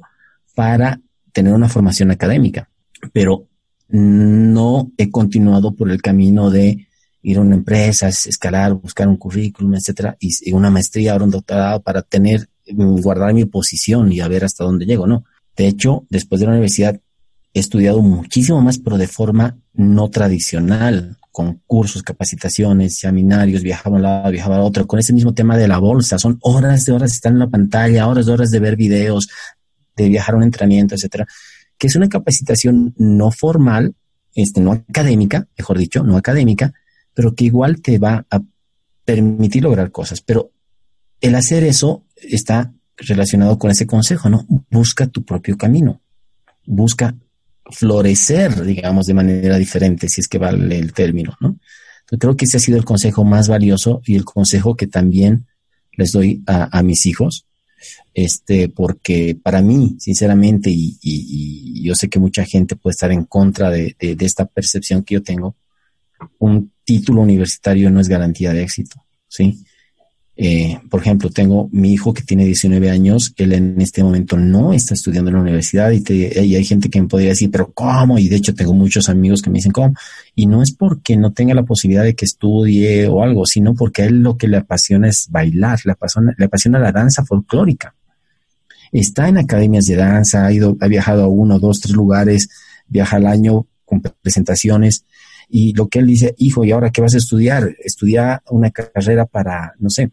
[0.54, 1.00] para
[1.32, 2.68] tener una formación académica,
[3.12, 3.46] pero
[3.88, 6.88] no he continuado por el camino de
[7.22, 11.82] ir a una empresa, escalar, buscar un currículum, etcétera, y, una maestría o un doctorado
[11.82, 15.24] para tener, guardar mi posición y a ver hasta dónde llego, ¿no?
[15.56, 17.00] De hecho, después de la universidad
[17.54, 23.96] he estudiado muchísimo más, pero de forma no tradicional con cursos, capacitaciones, seminarios, viajaba a
[23.96, 26.18] un lado, viajaba a otro, con ese mismo tema de la bolsa.
[26.18, 29.28] Son horas de horas de estar en la pantalla, horas de horas de ver videos,
[29.96, 31.26] de viajar a un entrenamiento, etcétera,
[31.76, 33.94] que es una capacitación no formal,
[34.34, 36.72] este, no académica, mejor dicho, no académica,
[37.14, 38.40] pero que igual te va a
[39.04, 40.20] permitir lograr cosas.
[40.20, 40.50] Pero
[41.20, 44.46] el hacer eso está relacionado con ese consejo, ¿no?
[44.70, 46.00] Busca tu propio camino,
[46.66, 47.14] busca
[47.70, 51.58] florecer, digamos, de manera diferente, si es que vale el término, ¿no?
[52.18, 55.46] creo que ese ha sido el consejo más valioso y el consejo que también
[55.92, 57.44] les doy a, mis hijos,
[58.14, 63.68] este, porque para mí, sinceramente, y, yo sé que mucha gente puede estar en contra
[63.70, 65.56] de, de esta percepción que yo tengo,
[66.38, 69.64] un título universitario no es garantía de éxito, ¿sí?
[70.40, 74.72] Eh, por ejemplo, tengo mi hijo que tiene 19 años, él en este momento no
[74.72, 76.04] está estudiando en la universidad y,
[76.54, 78.20] hay gente que me podría decir, pero ¿cómo?
[78.20, 79.94] Y de hecho tengo muchos amigos que me dicen, ¿cómo?
[80.36, 84.02] Y no es porque no tenga la posibilidad de que estudie o algo, sino porque
[84.02, 87.96] a él lo que le apasiona es bailar, le apasiona, le apasiona la danza folclórica.
[88.92, 92.48] Está en academias de danza, ha ido, ha viajado a uno, dos, tres lugares,
[92.86, 95.04] viaja al año con presentaciones.
[95.50, 97.74] Y lo que él dice, hijo, ¿y ahora qué vas a estudiar?
[97.82, 100.12] Estudia una carrera para, no sé,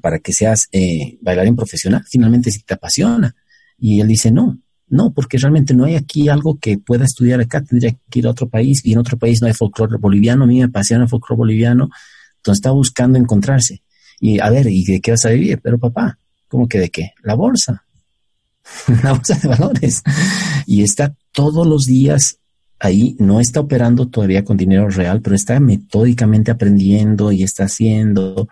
[0.00, 3.34] para que seas eh, bailarín profesional, finalmente si te apasiona.
[3.78, 4.58] Y él dice, no,
[4.88, 8.30] no, porque realmente no hay aquí algo que pueda estudiar acá, tendría que ir a
[8.30, 11.10] otro país y en otro país no hay folclore boliviano, a mí me apasiona el
[11.10, 11.90] folclore boliviano,
[12.36, 13.82] entonces está buscando encontrarse.
[14.20, 15.60] Y a ver, ¿y de qué vas a vivir?
[15.62, 17.12] Pero papá, ¿cómo que de qué?
[17.22, 17.84] La bolsa,
[19.02, 20.02] la bolsa de valores.
[20.66, 22.38] Y está todos los días
[22.80, 28.48] ahí, no está operando todavía con dinero real, pero está metódicamente aprendiendo y está haciendo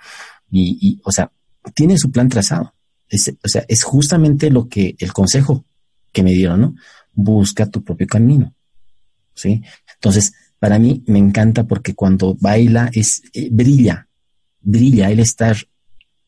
[0.50, 1.30] y, o sea,
[1.74, 2.74] tiene su plan trazado.
[3.12, 5.64] o sea, es justamente lo que el consejo
[6.12, 6.74] que me dieron, ¿no?
[7.12, 8.54] Busca tu propio camino.
[9.34, 9.62] ¿Sí?
[9.94, 14.08] Entonces, para mí me encanta porque cuando baila es eh, brilla,
[14.60, 15.54] brilla, él está,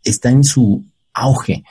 [0.05, 1.64] está en su auge.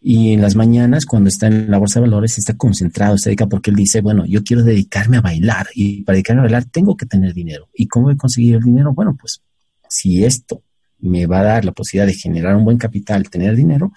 [0.00, 3.46] Y en las mañanas, cuando está en la bolsa de valores, está concentrado, se dedica
[3.46, 6.96] porque él dice, bueno, yo quiero dedicarme a bailar y para dedicarme a bailar tengo
[6.96, 7.68] que tener dinero.
[7.74, 8.92] ¿Y cómo voy a conseguir el dinero?
[8.94, 9.42] Bueno, pues
[9.88, 10.62] si esto
[11.02, 13.92] me va a dar la posibilidad de generar un buen capital, tener dinero,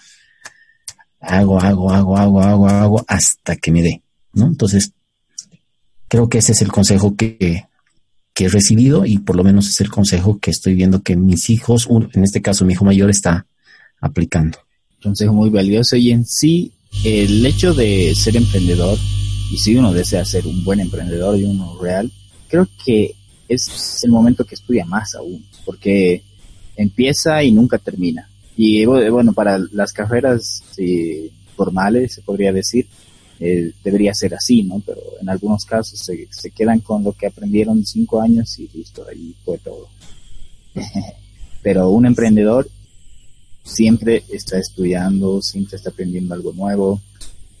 [1.20, 4.02] hago, hago, hago, hago, hago, hago hasta que me dé,
[4.34, 4.46] ¿no?
[4.46, 4.92] Entonces,
[6.08, 7.64] creo que ese es el consejo que,
[8.38, 11.88] he recibido y por lo menos es el consejo que estoy viendo que mis hijos,
[12.12, 13.46] en este caso mi hijo mayor, está
[13.98, 14.58] aplicando.
[15.02, 16.70] Consejo muy valioso y en sí
[17.02, 18.98] el hecho de ser emprendedor
[19.50, 22.12] y si uno desea ser un buen emprendedor y uno real,
[22.48, 23.14] creo que
[23.48, 26.22] es el momento que estudia más aún, porque
[26.76, 28.28] empieza y nunca termina.
[28.56, 30.62] Y bueno, para las carreras
[31.56, 32.86] formales, se podría decir,
[33.38, 34.80] eh, debería ser así, ¿no?
[34.84, 39.04] Pero en algunos casos se, se, quedan con lo que aprendieron cinco años y listo,
[39.08, 39.88] ahí fue todo.
[41.62, 42.68] Pero un emprendedor
[43.62, 47.00] siempre está estudiando, siempre está aprendiendo algo nuevo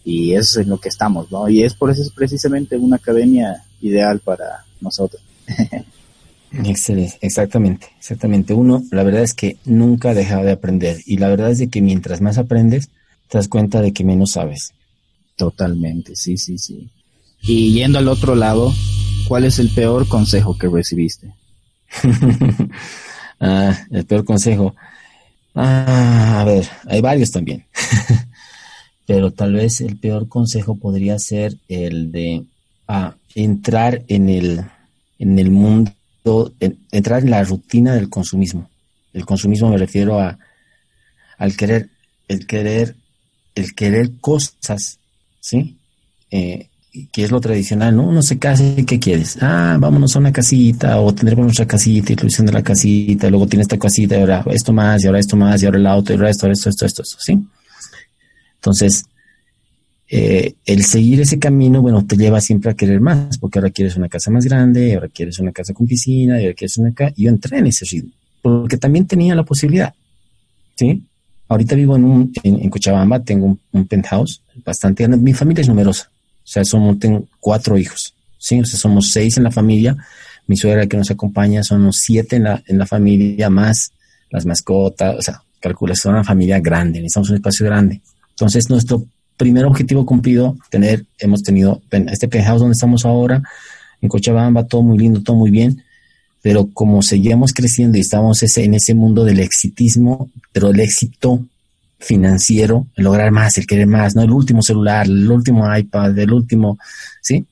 [0.04, 1.48] y eso es en lo que estamos, ¿no?
[1.48, 5.20] Y es por eso es precisamente una academia ideal para nosotros.
[6.64, 8.54] Excelente, exactamente, exactamente.
[8.54, 11.82] Uno, la verdad es que nunca deja de aprender y la verdad es de que
[11.82, 12.88] mientras más aprendes,
[13.28, 14.72] te das cuenta de que menos sabes.
[15.36, 16.88] Totalmente, sí, sí, sí.
[17.42, 18.72] Y yendo al otro lado,
[19.28, 21.34] ¿cuál es el peor consejo que recibiste?
[23.40, 24.74] ah, el peor consejo.
[25.54, 27.64] Ah, a ver, hay varios también.
[29.06, 32.44] Pero tal vez el peor consejo podría ser el de
[32.88, 34.64] ah, entrar en el,
[35.18, 35.92] en el mundo
[36.90, 38.68] entrar en la rutina del consumismo.
[39.12, 40.38] El consumismo me refiero a
[41.38, 41.88] al querer,
[42.28, 42.96] el querer,
[43.54, 44.98] el querer cosas,
[45.40, 45.76] ¿sí?
[46.30, 46.68] Eh,
[47.12, 48.04] que es lo tradicional, ¿no?
[48.04, 49.36] Uno se casa y ¿qué quieres?
[49.42, 53.62] Ah, vámonos a una casita o tendremos nuestra casita y de la casita, luego tiene
[53.62, 56.16] esta casita y ahora esto más y ahora esto más y ahora el auto y
[56.16, 57.38] ahora esto, esto, esto, esto, esto, ¿sí?
[58.54, 59.04] Entonces,
[60.08, 63.96] eh, el seguir ese camino, bueno, te lleva siempre a querer más, porque ahora quieres
[63.96, 67.12] una casa más grande, ahora quieres una casa con piscina, y ahora quieres una casa.
[67.16, 69.92] Yo entré en ese ritmo, porque también tenía la posibilidad,
[70.76, 71.02] ¿sí?
[71.48, 75.22] Ahorita vivo en, un, en, Cochabamba, tengo un, penthouse bastante grande.
[75.22, 78.60] Mi familia es numerosa, o sea, somos, tengo cuatro hijos, ¿sí?
[78.60, 79.96] O sea, somos seis en la familia.
[80.48, 83.90] Mi suegra que nos acompaña, somos siete en la, en la familia, más
[84.30, 88.00] las mascotas, o sea, calcula, son una familia grande, necesitamos un espacio grande.
[88.30, 89.04] Entonces, nuestro
[89.36, 93.42] primer objetivo cumplido, tener, hemos tenido este penthouse donde estamos ahora,
[94.00, 95.82] en Cochabamba, todo muy lindo, todo muy bien,
[96.42, 101.44] pero como seguíamos creciendo y estábamos ese, en ese mundo del exitismo, pero el éxito
[101.98, 106.32] financiero, el lograr más, el querer más, no el último celular, el último iPad, el
[106.32, 106.78] último,
[107.22, 107.46] ¿sí?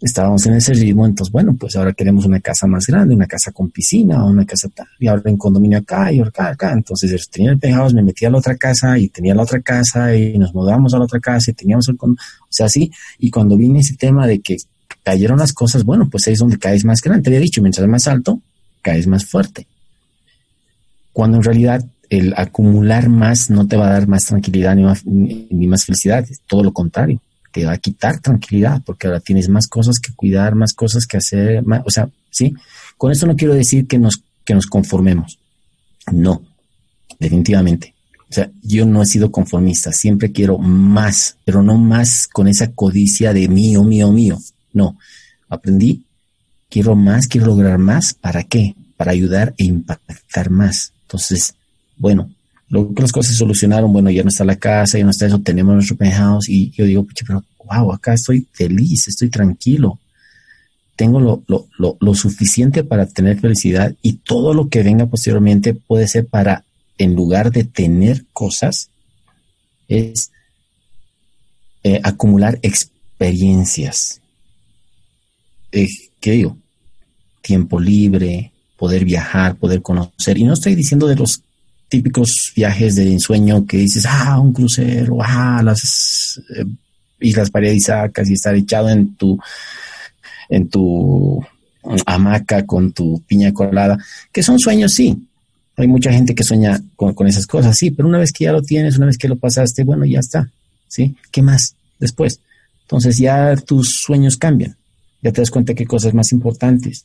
[0.00, 3.52] Estábamos en ese ritmo, entonces, bueno, pues ahora queremos una casa más grande, una casa
[3.52, 6.72] con piscina, una casa tal, y ahora en condominio acá y acá, acá.
[6.72, 10.14] Entonces, tenía el penthouse, me metí a la otra casa y tenía la otra casa
[10.14, 12.16] y nos mudamos a la otra casa y teníamos el, o
[12.48, 12.90] sea, así.
[13.18, 14.56] Y cuando vine ese tema de que
[15.02, 17.22] cayeron las cosas, bueno, pues ahí es donde caes más grande.
[17.22, 18.40] Te había dicho, mientras más alto,
[18.82, 19.66] caes más fuerte.
[21.12, 25.06] Cuando en realidad el acumular más no te va a dar más tranquilidad ni más,
[25.06, 29.66] ni, más felicidad, todo lo contrario, te va a quitar tranquilidad porque ahora tienes más
[29.66, 32.54] cosas que cuidar, más cosas que hacer, o sea, ¿sí?
[32.96, 35.38] Con esto no quiero decir que nos, que nos conformemos,
[36.12, 36.42] no,
[37.18, 37.94] definitivamente.
[38.30, 42.70] O sea, yo no he sido conformista, siempre quiero más, pero no más con esa
[42.70, 44.38] codicia de mío, mío, mío.
[44.72, 44.96] No,
[45.48, 46.04] aprendí,
[46.68, 48.76] quiero más, quiero lograr más, ¿para qué?
[48.96, 50.92] Para ayudar e impactar más.
[51.02, 51.54] Entonces,
[51.96, 52.30] bueno,
[52.70, 55.26] luego que las cosas se solucionaron, bueno, ya no está la casa, ya no está
[55.26, 59.98] eso, tenemos nuestro penthouse y yo digo, pero wow, acá estoy feliz, estoy tranquilo,
[60.96, 65.74] tengo lo, lo, lo, lo suficiente para tener felicidad y todo lo que venga posteriormente
[65.74, 66.64] puede ser para
[67.00, 68.90] en lugar de tener cosas,
[69.88, 70.30] es
[71.82, 74.20] eh, acumular experiencias.
[75.72, 75.88] Eh,
[76.20, 76.58] ¿Qué digo?
[77.40, 80.36] Tiempo libre, poder viajar, poder conocer.
[80.36, 81.42] Y no estoy diciendo de los
[81.90, 86.64] típicos viajes de ensueño que dices, ah, un crucero, ah, las eh,
[87.20, 89.38] Islas Paradisacas y estar echado en tu,
[90.48, 91.44] en tu
[92.06, 93.98] hamaca con tu piña colada,
[94.32, 95.26] que son sueños, sí,
[95.76, 98.62] hay mucha gente que sueña con, esas cosas, sí, pero una vez que ya lo
[98.62, 100.48] tienes, una vez que lo pasaste, bueno, ya está,
[100.86, 101.16] ¿sí?
[101.32, 102.40] ¿Qué más después?
[102.82, 104.76] Entonces ya tus sueños cambian,
[105.22, 107.04] ya te das cuenta que cosas más importantes,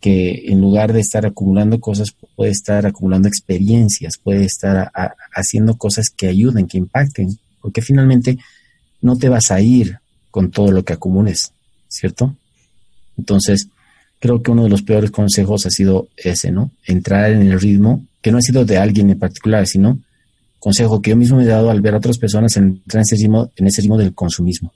[0.00, 4.90] que en lugar de estar acumulando cosas, puede estar acumulando experiencias, puede estar
[5.34, 8.38] haciendo cosas que ayuden, que impacten, porque finalmente
[9.02, 9.98] no te vas a ir
[10.30, 11.52] con todo lo que acumules,
[11.88, 12.34] ¿cierto?
[13.18, 13.68] Entonces,
[14.18, 16.70] creo que uno de los peores consejos ha sido ese, ¿no?
[16.86, 19.98] Entrar en el ritmo, que no ha sido de alguien en particular, sino
[20.58, 23.16] consejo que yo mismo me he dado al ver a otras personas entrar en ese
[23.16, 24.72] ritmo, en ese ritmo del consumismo.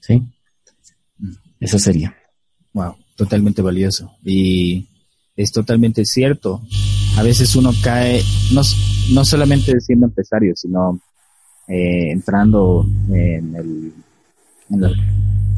[0.00, 0.22] ¿Sí?
[1.60, 2.16] Eso sería.
[2.72, 4.12] Wow, totalmente valioso.
[4.22, 4.88] Y
[5.36, 6.62] es totalmente cierto.
[7.16, 8.22] A veces uno cae,
[8.52, 8.62] no,
[9.12, 11.00] no solamente siendo empresario, sino
[11.68, 13.92] eh, entrando en, el,
[14.70, 14.90] en, la,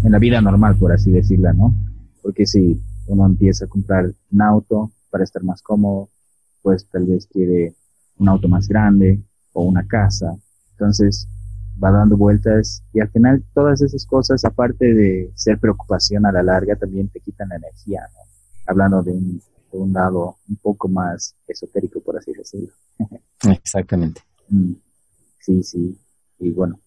[0.04, 1.74] en la vida normal, por así decirla, ¿no?
[2.22, 6.08] Porque si uno empieza a comprar un auto para estar más cómodo,
[6.62, 7.74] pues tal vez quiere
[8.18, 9.20] un auto más grande
[9.52, 10.34] o una casa.
[10.72, 11.28] Entonces
[11.82, 16.42] va dando vueltas y al final todas esas cosas, aparte de ser preocupación a la
[16.42, 18.20] larga, también te quitan la energía, ¿no?
[18.66, 22.72] Hablando de un, de un lado un poco más esotérico, por así decirlo.
[23.50, 24.22] Exactamente.
[24.48, 24.72] Mm.
[25.40, 25.98] Sí, sí.
[26.38, 26.80] Y bueno,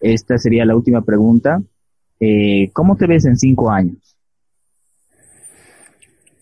[0.00, 1.60] esta sería la última pregunta.
[2.20, 4.16] Eh, ¿Cómo te ves en cinco años?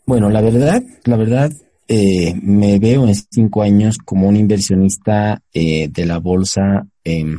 [0.04, 1.52] Bueno, la verdad, la verdad,
[1.88, 7.38] eh, me veo en cinco años como un inversionista eh, de la bolsa em,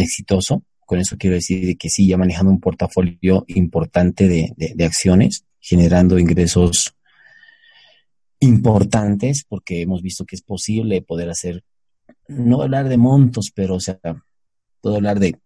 [0.00, 0.64] exitoso.
[0.86, 6.94] Con eso quiero decir que sí, ya manejando un portafolio importante de, acciones, generando ingresos
[8.40, 11.62] importantes, porque hemos visto que es posible poder hacer,
[12.26, 13.98] no hablar de montos, pero o sea,
[14.80, 15.36] puedo hablar de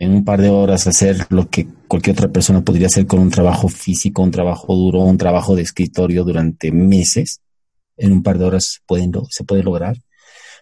[0.00, 3.30] en un par de horas hacer lo que cualquier otra persona podría hacer con un
[3.30, 7.42] trabajo físico, un trabajo duro, un trabajo de escritorio durante meses.
[7.98, 9.98] En un par de horas pueden, se puede lograr.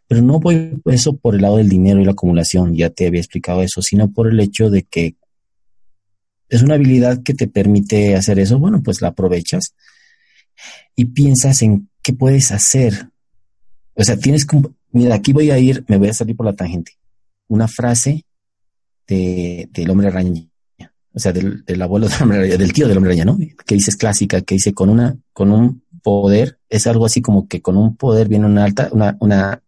[0.09, 3.21] Pero no voy eso por el lado del dinero y la acumulación, ya te había
[3.21, 5.17] explicado eso, sino por el hecho de que
[6.49, 8.59] es una habilidad que te permite hacer eso.
[8.59, 9.75] Bueno, pues la aprovechas
[10.97, 13.11] y piensas en qué puedes hacer.
[13.95, 14.61] O sea, tienes que,
[14.93, 16.93] mira, aquí voy a ir, me voy a salir por la tangente.
[17.49, 18.25] Una frase
[19.07, 20.47] del hombre araña,
[21.13, 23.39] o sea, del, abuelo del hombre araña, del tío del hombre araña, ¿no?
[23.67, 27.49] Que dice es clásica, que dice con una, con un poder, es algo así como
[27.49, 29.63] que con un poder viene una alta, una, una,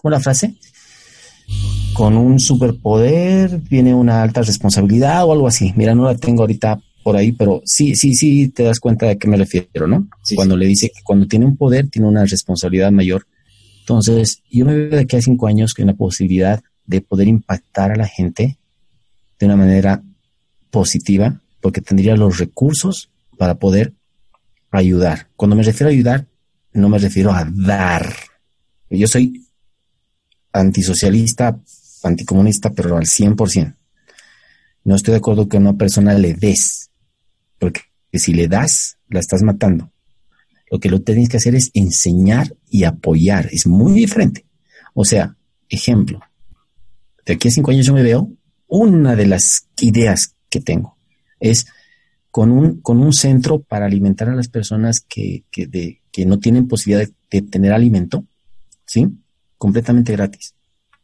[0.00, 0.54] ¿cómo la frase?
[1.92, 5.72] Con un superpoder viene una alta responsabilidad o algo así.
[5.76, 9.18] Mira, no la tengo ahorita por ahí, pero sí, sí, sí te das cuenta de
[9.18, 10.08] qué me refiero, ¿no?
[10.34, 13.26] cuando le dice que cuando tiene un poder tiene una responsabilidad mayor.
[13.80, 17.90] Entonces, yo me veo de aquí a cinco años con la posibilidad de poder impactar
[17.92, 18.58] a la gente
[19.38, 20.02] de una manera
[20.70, 23.94] positiva porque tendría los recursos para poder
[24.70, 25.28] ayudar.
[25.36, 26.26] Cuando me refiero a ayudar,
[26.72, 28.14] no me refiero a dar.
[28.90, 29.47] Yo soy
[30.60, 31.60] antisocialista,
[32.02, 33.76] anticomunista, pero al 100%.
[34.84, 36.90] No estoy de acuerdo que a una persona le des,
[37.58, 37.82] porque
[38.12, 39.92] si le das, la estás matando.
[40.70, 43.48] Lo que lo tienes que hacer es enseñar y apoyar.
[43.52, 44.46] Es muy diferente.
[44.94, 45.36] O sea,
[45.68, 46.20] ejemplo,
[47.24, 48.30] de aquí a cinco años yo me veo
[48.66, 50.96] una de las ideas que tengo
[51.40, 51.66] es
[52.30, 56.68] con un, con un centro para alimentar a las personas que, de, que no tienen
[56.68, 58.24] posibilidad de, tener alimento,
[58.86, 59.08] ¿sí?
[59.58, 60.54] Completamente gratis.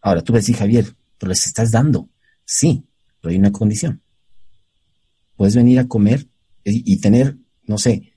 [0.00, 2.08] Ahora, tú ves, decir, Javier, pero les estás dando.
[2.44, 2.84] Sí,
[3.20, 4.00] pero hay una condición.
[5.36, 6.26] puedes venir a comer
[6.64, 7.36] y, tener,
[7.66, 8.14] no sé,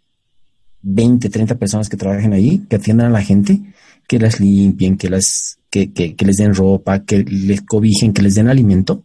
[0.81, 3.61] 20, 30 personas que trabajen ahí, que atiendan a la gente,
[4.07, 8.21] que las limpien, que las, que, que, que les den ropa, que les cobijen, que
[8.21, 9.03] les den alimento.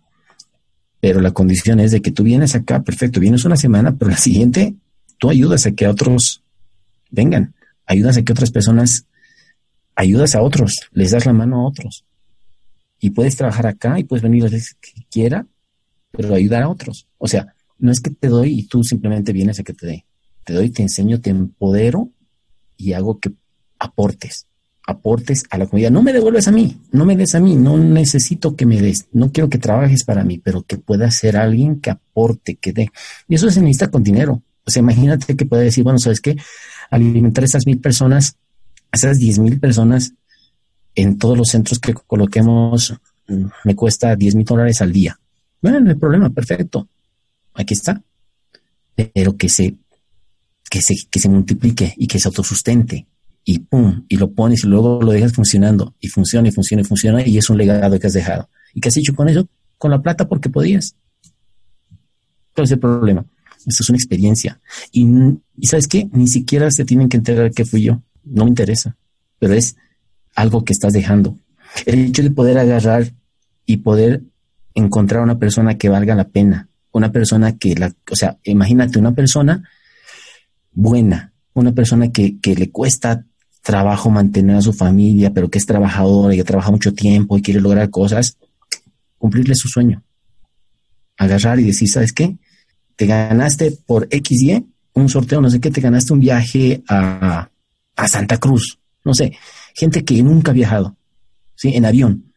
[1.01, 4.17] Pero la condición es de que tú vienes acá, perfecto, vienes una semana, pero la
[4.17, 4.75] siguiente
[5.19, 6.43] tú ayudas a que otros
[7.13, 7.55] vengan,
[7.87, 9.07] ayudas a que otras personas,
[10.03, 12.05] ayudas a otros, les das la mano a otros.
[13.01, 15.47] Y puedes trabajar acá y puedes venir las veces que quiera,
[16.11, 17.07] pero ayudar a otros.
[17.19, 20.05] O sea, no es que te doy y tú simplemente vienes a que te dé.
[20.45, 22.11] Te doy, te enseño, te empodero
[22.77, 23.33] y hago que
[23.79, 24.47] aportes,
[24.87, 25.91] aportes a la comunidad.
[25.91, 29.07] No me devuelves a mí, no me des a mí, no necesito que me des,
[29.13, 32.91] no quiero que trabajes para mí, pero que pueda ser alguien que aporte, que dé.
[33.29, 34.43] Y eso se necesita con dinero.
[34.65, 36.37] O sea, imagínate que puede decir, bueno, ¿sabes qué?
[36.91, 38.37] Alimentar a esas mil personas,
[38.93, 40.13] esas diez mil personas
[40.95, 42.95] en todos los centros que coloquemos
[43.29, 45.19] mm, me cuesta diez mil dólares al día.
[45.61, 46.89] Bueno, no hay problema, perfecto.
[47.55, 48.03] Aquí está.
[48.95, 49.77] Pero que se,
[50.69, 53.07] que se, que se multiplique y que se autosustente.
[53.45, 55.95] Y pum, y lo pones y luego lo dejas funcionando.
[56.01, 57.27] Y funciona y funciona y funciona.
[57.27, 58.49] Y es un legado que has dejado.
[58.75, 59.49] ¿Y qué has hecho con eso?
[59.79, 60.95] Con la plata porque podías.
[62.55, 63.25] ¿Cuál es el problema?
[63.67, 64.61] Esto es una experiencia.
[64.91, 65.07] Y,
[65.57, 66.09] y ¿sabes qué?
[66.13, 68.03] Ni siquiera se tienen que enterar que fui yo.
[68.25, 68.97] No me interesa.
[69.39, 69.77] Pero es
[70.35, 71.39] algo que estás dejando.
[71.87, 73.13] El hecho de poder agarrar
[73.67, 74.23] y poder
[74.75, 79.13] encontrar una persona que valga la pena, una persona que la, o sea, imagínate una
[79.13, 79.69] persona
[80.73, 83.25] buena, una persona que, que le cuesta
[83.63, 87.43] trabajo mantener a su familia, pero que es trabajadora y que trabaja mucho tiempo y
[87.43, 88.37] quiere lograr cosas,
[89.19, 90.03] cumplirle su sueño.
[91.17, 92.37] Agarrar y decir, ¿sabes qué?
[92.97, 97.49] Te ganaste por XY un sorteo, no sé qué, te ganaste un viaje a,
[98.03, 99.33] a Santa Cruz, no sé,
[99.75, 100.97] gente que nunca ha viajado,
[101.55, 101.75] ¿sí?
[101.77, 102.33] En avión.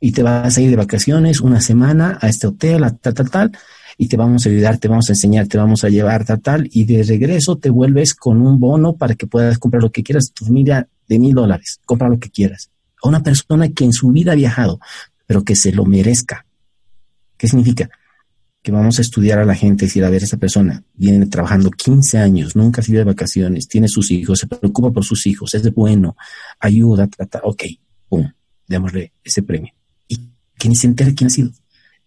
[0.00, 3.30] Y te vas a ir de vacaciones una semana a este hotel, a tal, tal,
[3.30, 3.52] tal,
[3.98, 6.68] y te vamos a ayudar, te vamos a enseñar, te vamos a llevar, tal, tal,
[6.72, 10.32] y de regreso te vuelves con un bono para que puedas comprar lo que quieras,
[10.32, 12.70] tu familia de mil dólares, compra lo que quieras.
[13.02, 14.80] A una persona que en su vida ha viajado,
[15.26, 16.46] pero que se lo merezca.
[17.36, 17.90] ¿Qué significa?
[18.62, 22.18] Que vamos a estudiar a la gente decir, a ver, esa persona viene trabajando 15
[22.18, 25.74] años, nunca ha sido de vacaciones, tiene sus hijos, se preocupa por sus hijos, es
[25.74, 26.16] bueno,
[26.60, 27.64] ayuda, trata, ok,
[28.08, 28.30] pum,
[28.68, 29.72] démosle ese premio.
[30.06, 31.50] Y que ni se entere quién ha sido.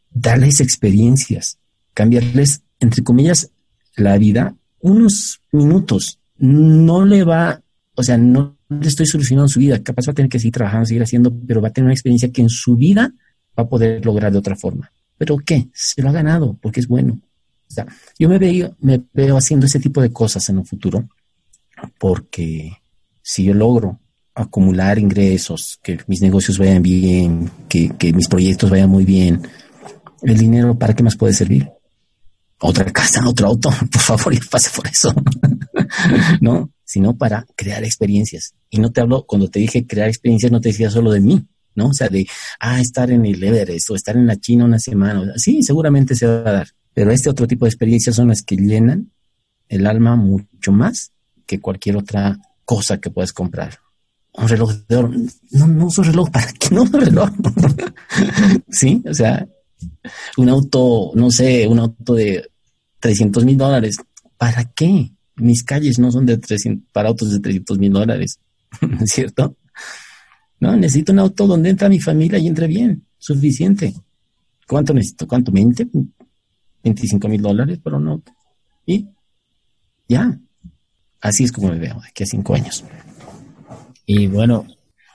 [0.10, 1.60] Darles experiencias,
[1.94, 3.52] cambiarles, entre comillas,
[3.98, 6.20] la vida unos minutos.
[6.38, 7.62] No le va,
[7.96, 10.86] o sea, no le estoy solucionando su vida, capaz va a tener que seguir trabajando,
[10.86, 13.14] seguir haciendo, pero va a tener una experiencia que en su vida
[13.58, 14.92] va a poder lograr de otra forma.
[15.18, 15.70] ¿Pero qué?
[15.74, 17.20] Se lo ha ganado porque es bueno.
[17.68, 17.86] O sea,
[18.20, 21.08] yo me veo, me veo haciendo ese tipo de cosas en un futuro
[21.98, 22.78] porque
[23.22, 24.00] si yo logro
[24.34, 29.42] acumular ingresos, que mis negocios vayan bien, que, que mis proyectos vayan muy bien,
[30.22, 31.70] el dinero, ¿para qué más puede servir?
[32.60, 35.14] Otra casa, otro auto, por favor, ya pase por eso.
[36.42, 38.54] no, sino para crear experiencias.
[38.70, 41.46] Y no te hablo, cuando te dije crear experiencias, no te decía solo de mí,
[41.76, 41.90] ¿no?
[41.90, 42.28] O sea, de,
[42.60, 45.34] ah, estar en el Everest o estar en la China una semana.
[45.38, 46.68] Sí, seguramente se va a dar.
[46.94, 49.12] Pero este otro tipo de experiencias son las que llenan
[49.68, 51.12] el alma mucho más
[51.46, 53.80] que cualquier otra cosa que puedas comprar.
[54.34, 55.12] Un reloj de oro.
[55.52, 56.30] No, no uso reloj.
[56.30, 57.30] ¿Para qué no uso reloj?
[58.70, 59.48] sí, o sea,
[60.38, 62.50] un auto, no sé, un auto de
[63.00, 63.98] 300 mil dólares.
[64.38, 65.12] ¿Para qué?
[65.38, 68.40] Mis calles no son de 300, para autos de 300 mil dólares.
[69.06, 69.56] ¿Cierto?
[70.60, 73.04] No, necesito un auto donde entra mi familia y entre bien.
[73.18, 73.94] Suficiente.
[74.68, 75.28] ¿Cuánto necesito?
[75.28, 75.52] ¿Cuánto?
[75.52, 75.90] ¿20?
[76.84, 78.32] 25 mil dólares un auto.
[78.86, 79.08] Y
[80.08, 80.40] ya.
[81.22, 82.84] Así es como me veo aquí a cinco años.
[84.06, 84.66] Y bueno,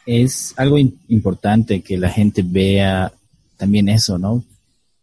[0.05, 3.13] es algo importante que la gente vea
[3.57, 4.45] también eso, ¿no?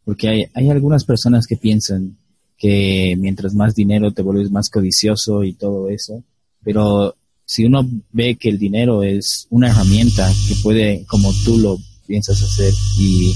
[0.04, 2.18] Porque hay, hay algunas personas que piensan
[2.58, 6.24] que mientras más dinero te vuelves más codicioso y todo eso,
[6.64, 7.16] pero
[7.48, 12.44] si uno ve que el dinero es una herramienta que puede, como tú lo piensas
[12.44, 13.34] hacer, y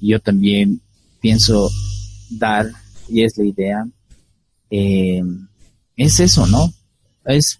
[0.00, 0.80] yo también
[1.20, 1.70] pienso
[2.30, 2.72] dar,
[3.10, 3.86] y es la idea,
[4.70, 5.22] eh,
[5.96, 6.72] es eso, ¿no?
[7.26, 7.58] Es,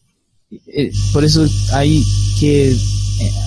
[0.67, 2.03] eh, por eso hay
[2.39, 2.77] que eh,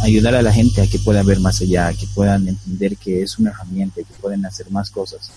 [0.04, 3.40] ayudar a la gente a que pueda ver más allá, que puedan entender que es
[3.40, 5.32] una herramienta, que pueden hacer más cosas.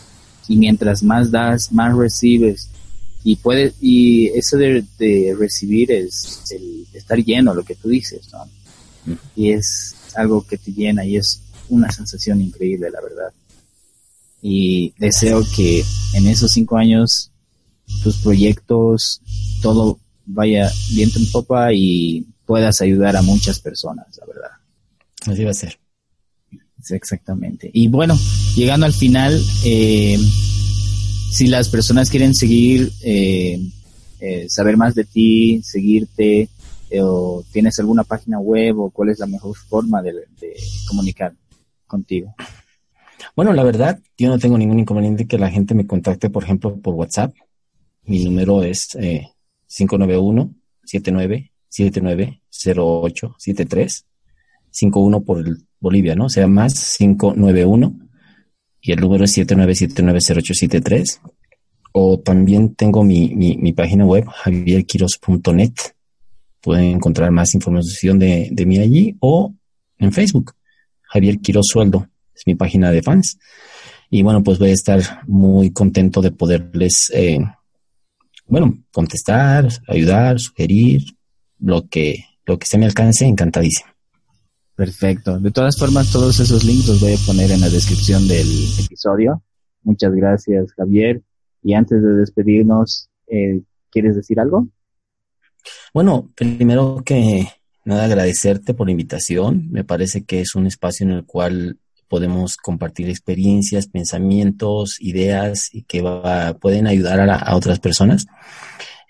[0.46, 2.68] Y mientras más das, más recibes
[3.26, 4.84] y puede y eso de,
[5.36, 9.18] recibir es el estar lleno lo que tú dices ¿no?
[9.34, 13.32] y es algo que te llena y es una sensación increíble la verdad.
[14.40, 17.32] Y deseo que en esos cinco años
[18.04, 19.20] tus proyectos
[19.60, 24.50] todo vaya viento en popa y puedas ayudar a muchas personas la verdad.
[25.26, 25.76] Así va a ser.
[26.90, 27.72] Exactamente.
[27.74, 28.16] Y bueno
[28.54, 30.16] llegando al final eh,
[31.30, 33.60] si las personas quieren seguir, eh,
[34.20, 36.48] eh, saber más de ti, seguirte,
[36.88, 40.14] eh, o tienes alguna página web o cuál es la mejor forma de,
[40.88, 41.34] comunicar
[41.86, 42.34] contigo.
[43.34, 46.76] Bueno, la verdad, yo no tengo ningún inconveniente que la gente me contacte, por ejemplo,
[46.76, 47.34] por WhatsApp.
[48.04, 49.28] Mi número es eh,
[49.66, 50.54] 591
[50.84, 54.04] 79 79 0873
[54.70, 55.44] 51 por
[55.80, 56.26] Bolivia, ¿no?
[56.26, 58.05] O sea, más 591
[58.86, 61.20] y el número es 79790873.
[61.92, 65.72] O también tengo mi, mi, página web, javierquiros.net.
[66.60, 69.54] Pueden encontrar más información de, de mí allí o
[69.98, 70.52] en Facebook,
[71.02, 73.38] Javier Quiroz Sueldo, es mi página de fans.
[74.10, 77.40] Y bueno, pues voy a estar muy contento de poderles, eh,
[78.46, 81.02] bueno, contestar, ayudar, sugerir,
[81.58, 83.95] lo que, lo que se me alcance, encantadísimo.
[84.76, 85.38] Perfecto.
[85.38, 88.46] De todas formas, todos esos links los voy a poner en la descripción del
[88.78, 89.42] episodio.
[89.82, 91.22] Muchas gracias, Javier.
[91.62, 94.68] Y antes de despedirnos, eh, ¿quieres decir algo?
[95.94, 97.48] Bueno, primero que
[97.86, 99.70] nada agradecerte por la invitación.
[99.70, 105.84] Me parece que es un espacio en el cual podemos compartir experiencias, pensamientos, ideas y
[105.84, 106.04] que
[106.60, 108.26] pueden ayudar a otras personas.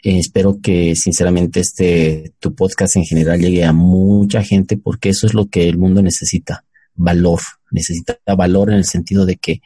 [0.07, 5.27] Eh, espero que sinceramente este tu podcast en general llegue a mucha gente porque eso
[5.27, 7.41] es lo que el mundo necesita, valor,
[7.73, 9.63] necesita valor en el sentido de que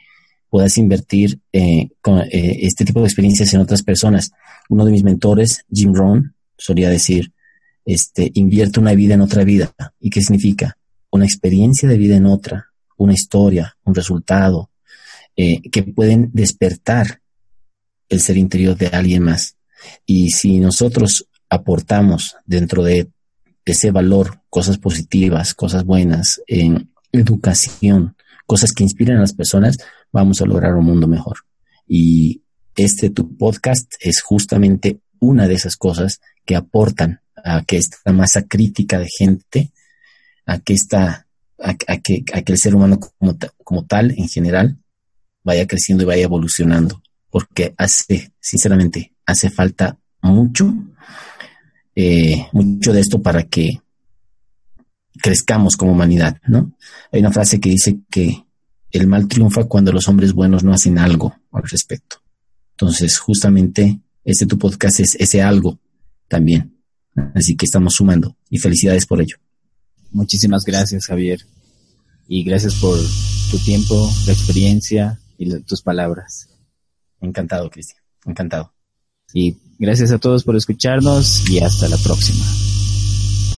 [0.49, 1.89] puedas invertir eh,
[2.31, 4.31] eh, este tipo de experiencias en otras personas.
[4.67, 7.31] Uno de mis mentores, Jim Rohn, solía decir,
[7.85, 9.75] este, invierte una vida en otra vida.
[9.99, 10.75] ¿Y qué significa?
[11.11, 14.71] Una experiencia de vida en otra, una historia, un resultado,
[15.35, 17.21] que pueden despertar
[18.09, 19.55] el ser interior de alguien más.
[20.05, 23.09] Y si nosotros aportamos dentro de
[23.65, 28.15] ese valor cosas positivas, cosas buenas, en educación,
[28.45, 29.77] cosas que inspiren a las personas,
[30.11, 31.37] vamos a lograr un mundo mejor.
[31.87, 32.43] Y
[32.75, 38.43] este tu podcast es justamente una de esas cosas que aportan a que esta masa
[38.43, 39.71] crítica de gente,
[40.45, 44.79] a que a, que, a que el ser humano como, como tal en general
[45.43, 47.01] vaya creciendo y vaya evolucionando.
[47.29, 50.73] Porque hace, sinceramente, hace falta mucho,
[51.95, 53.81] eh, mucho de esto para que
[55.21, 56.75] crezcamos como humanidad, ¿no?
[57.11, 58.45] Hay una frase que dice que
[58.91, 62.17] el mal triunfa cuando los hombres buenos no hacen algo al respecto.
[62.71, 65.79] Entonces, justamente, este tu podcast es ese algo
[66.27, 66.77] también.
[67.35, 69.37] Así que estamos sumando y felicidades por ello.
[70.11, 71.41] Muchísimas gracias, Javier.
[72.27, 72.97] Y gracias por
[73.51, 76.49] tu tiempo, la experiencia y tus palabras.
[77.19, 78.01] Encantado, Cristian.
[78.25, 78.73] Encantado.
[79.33, 82.45] Y gracias a todos por escucharnos y hasta la próxima.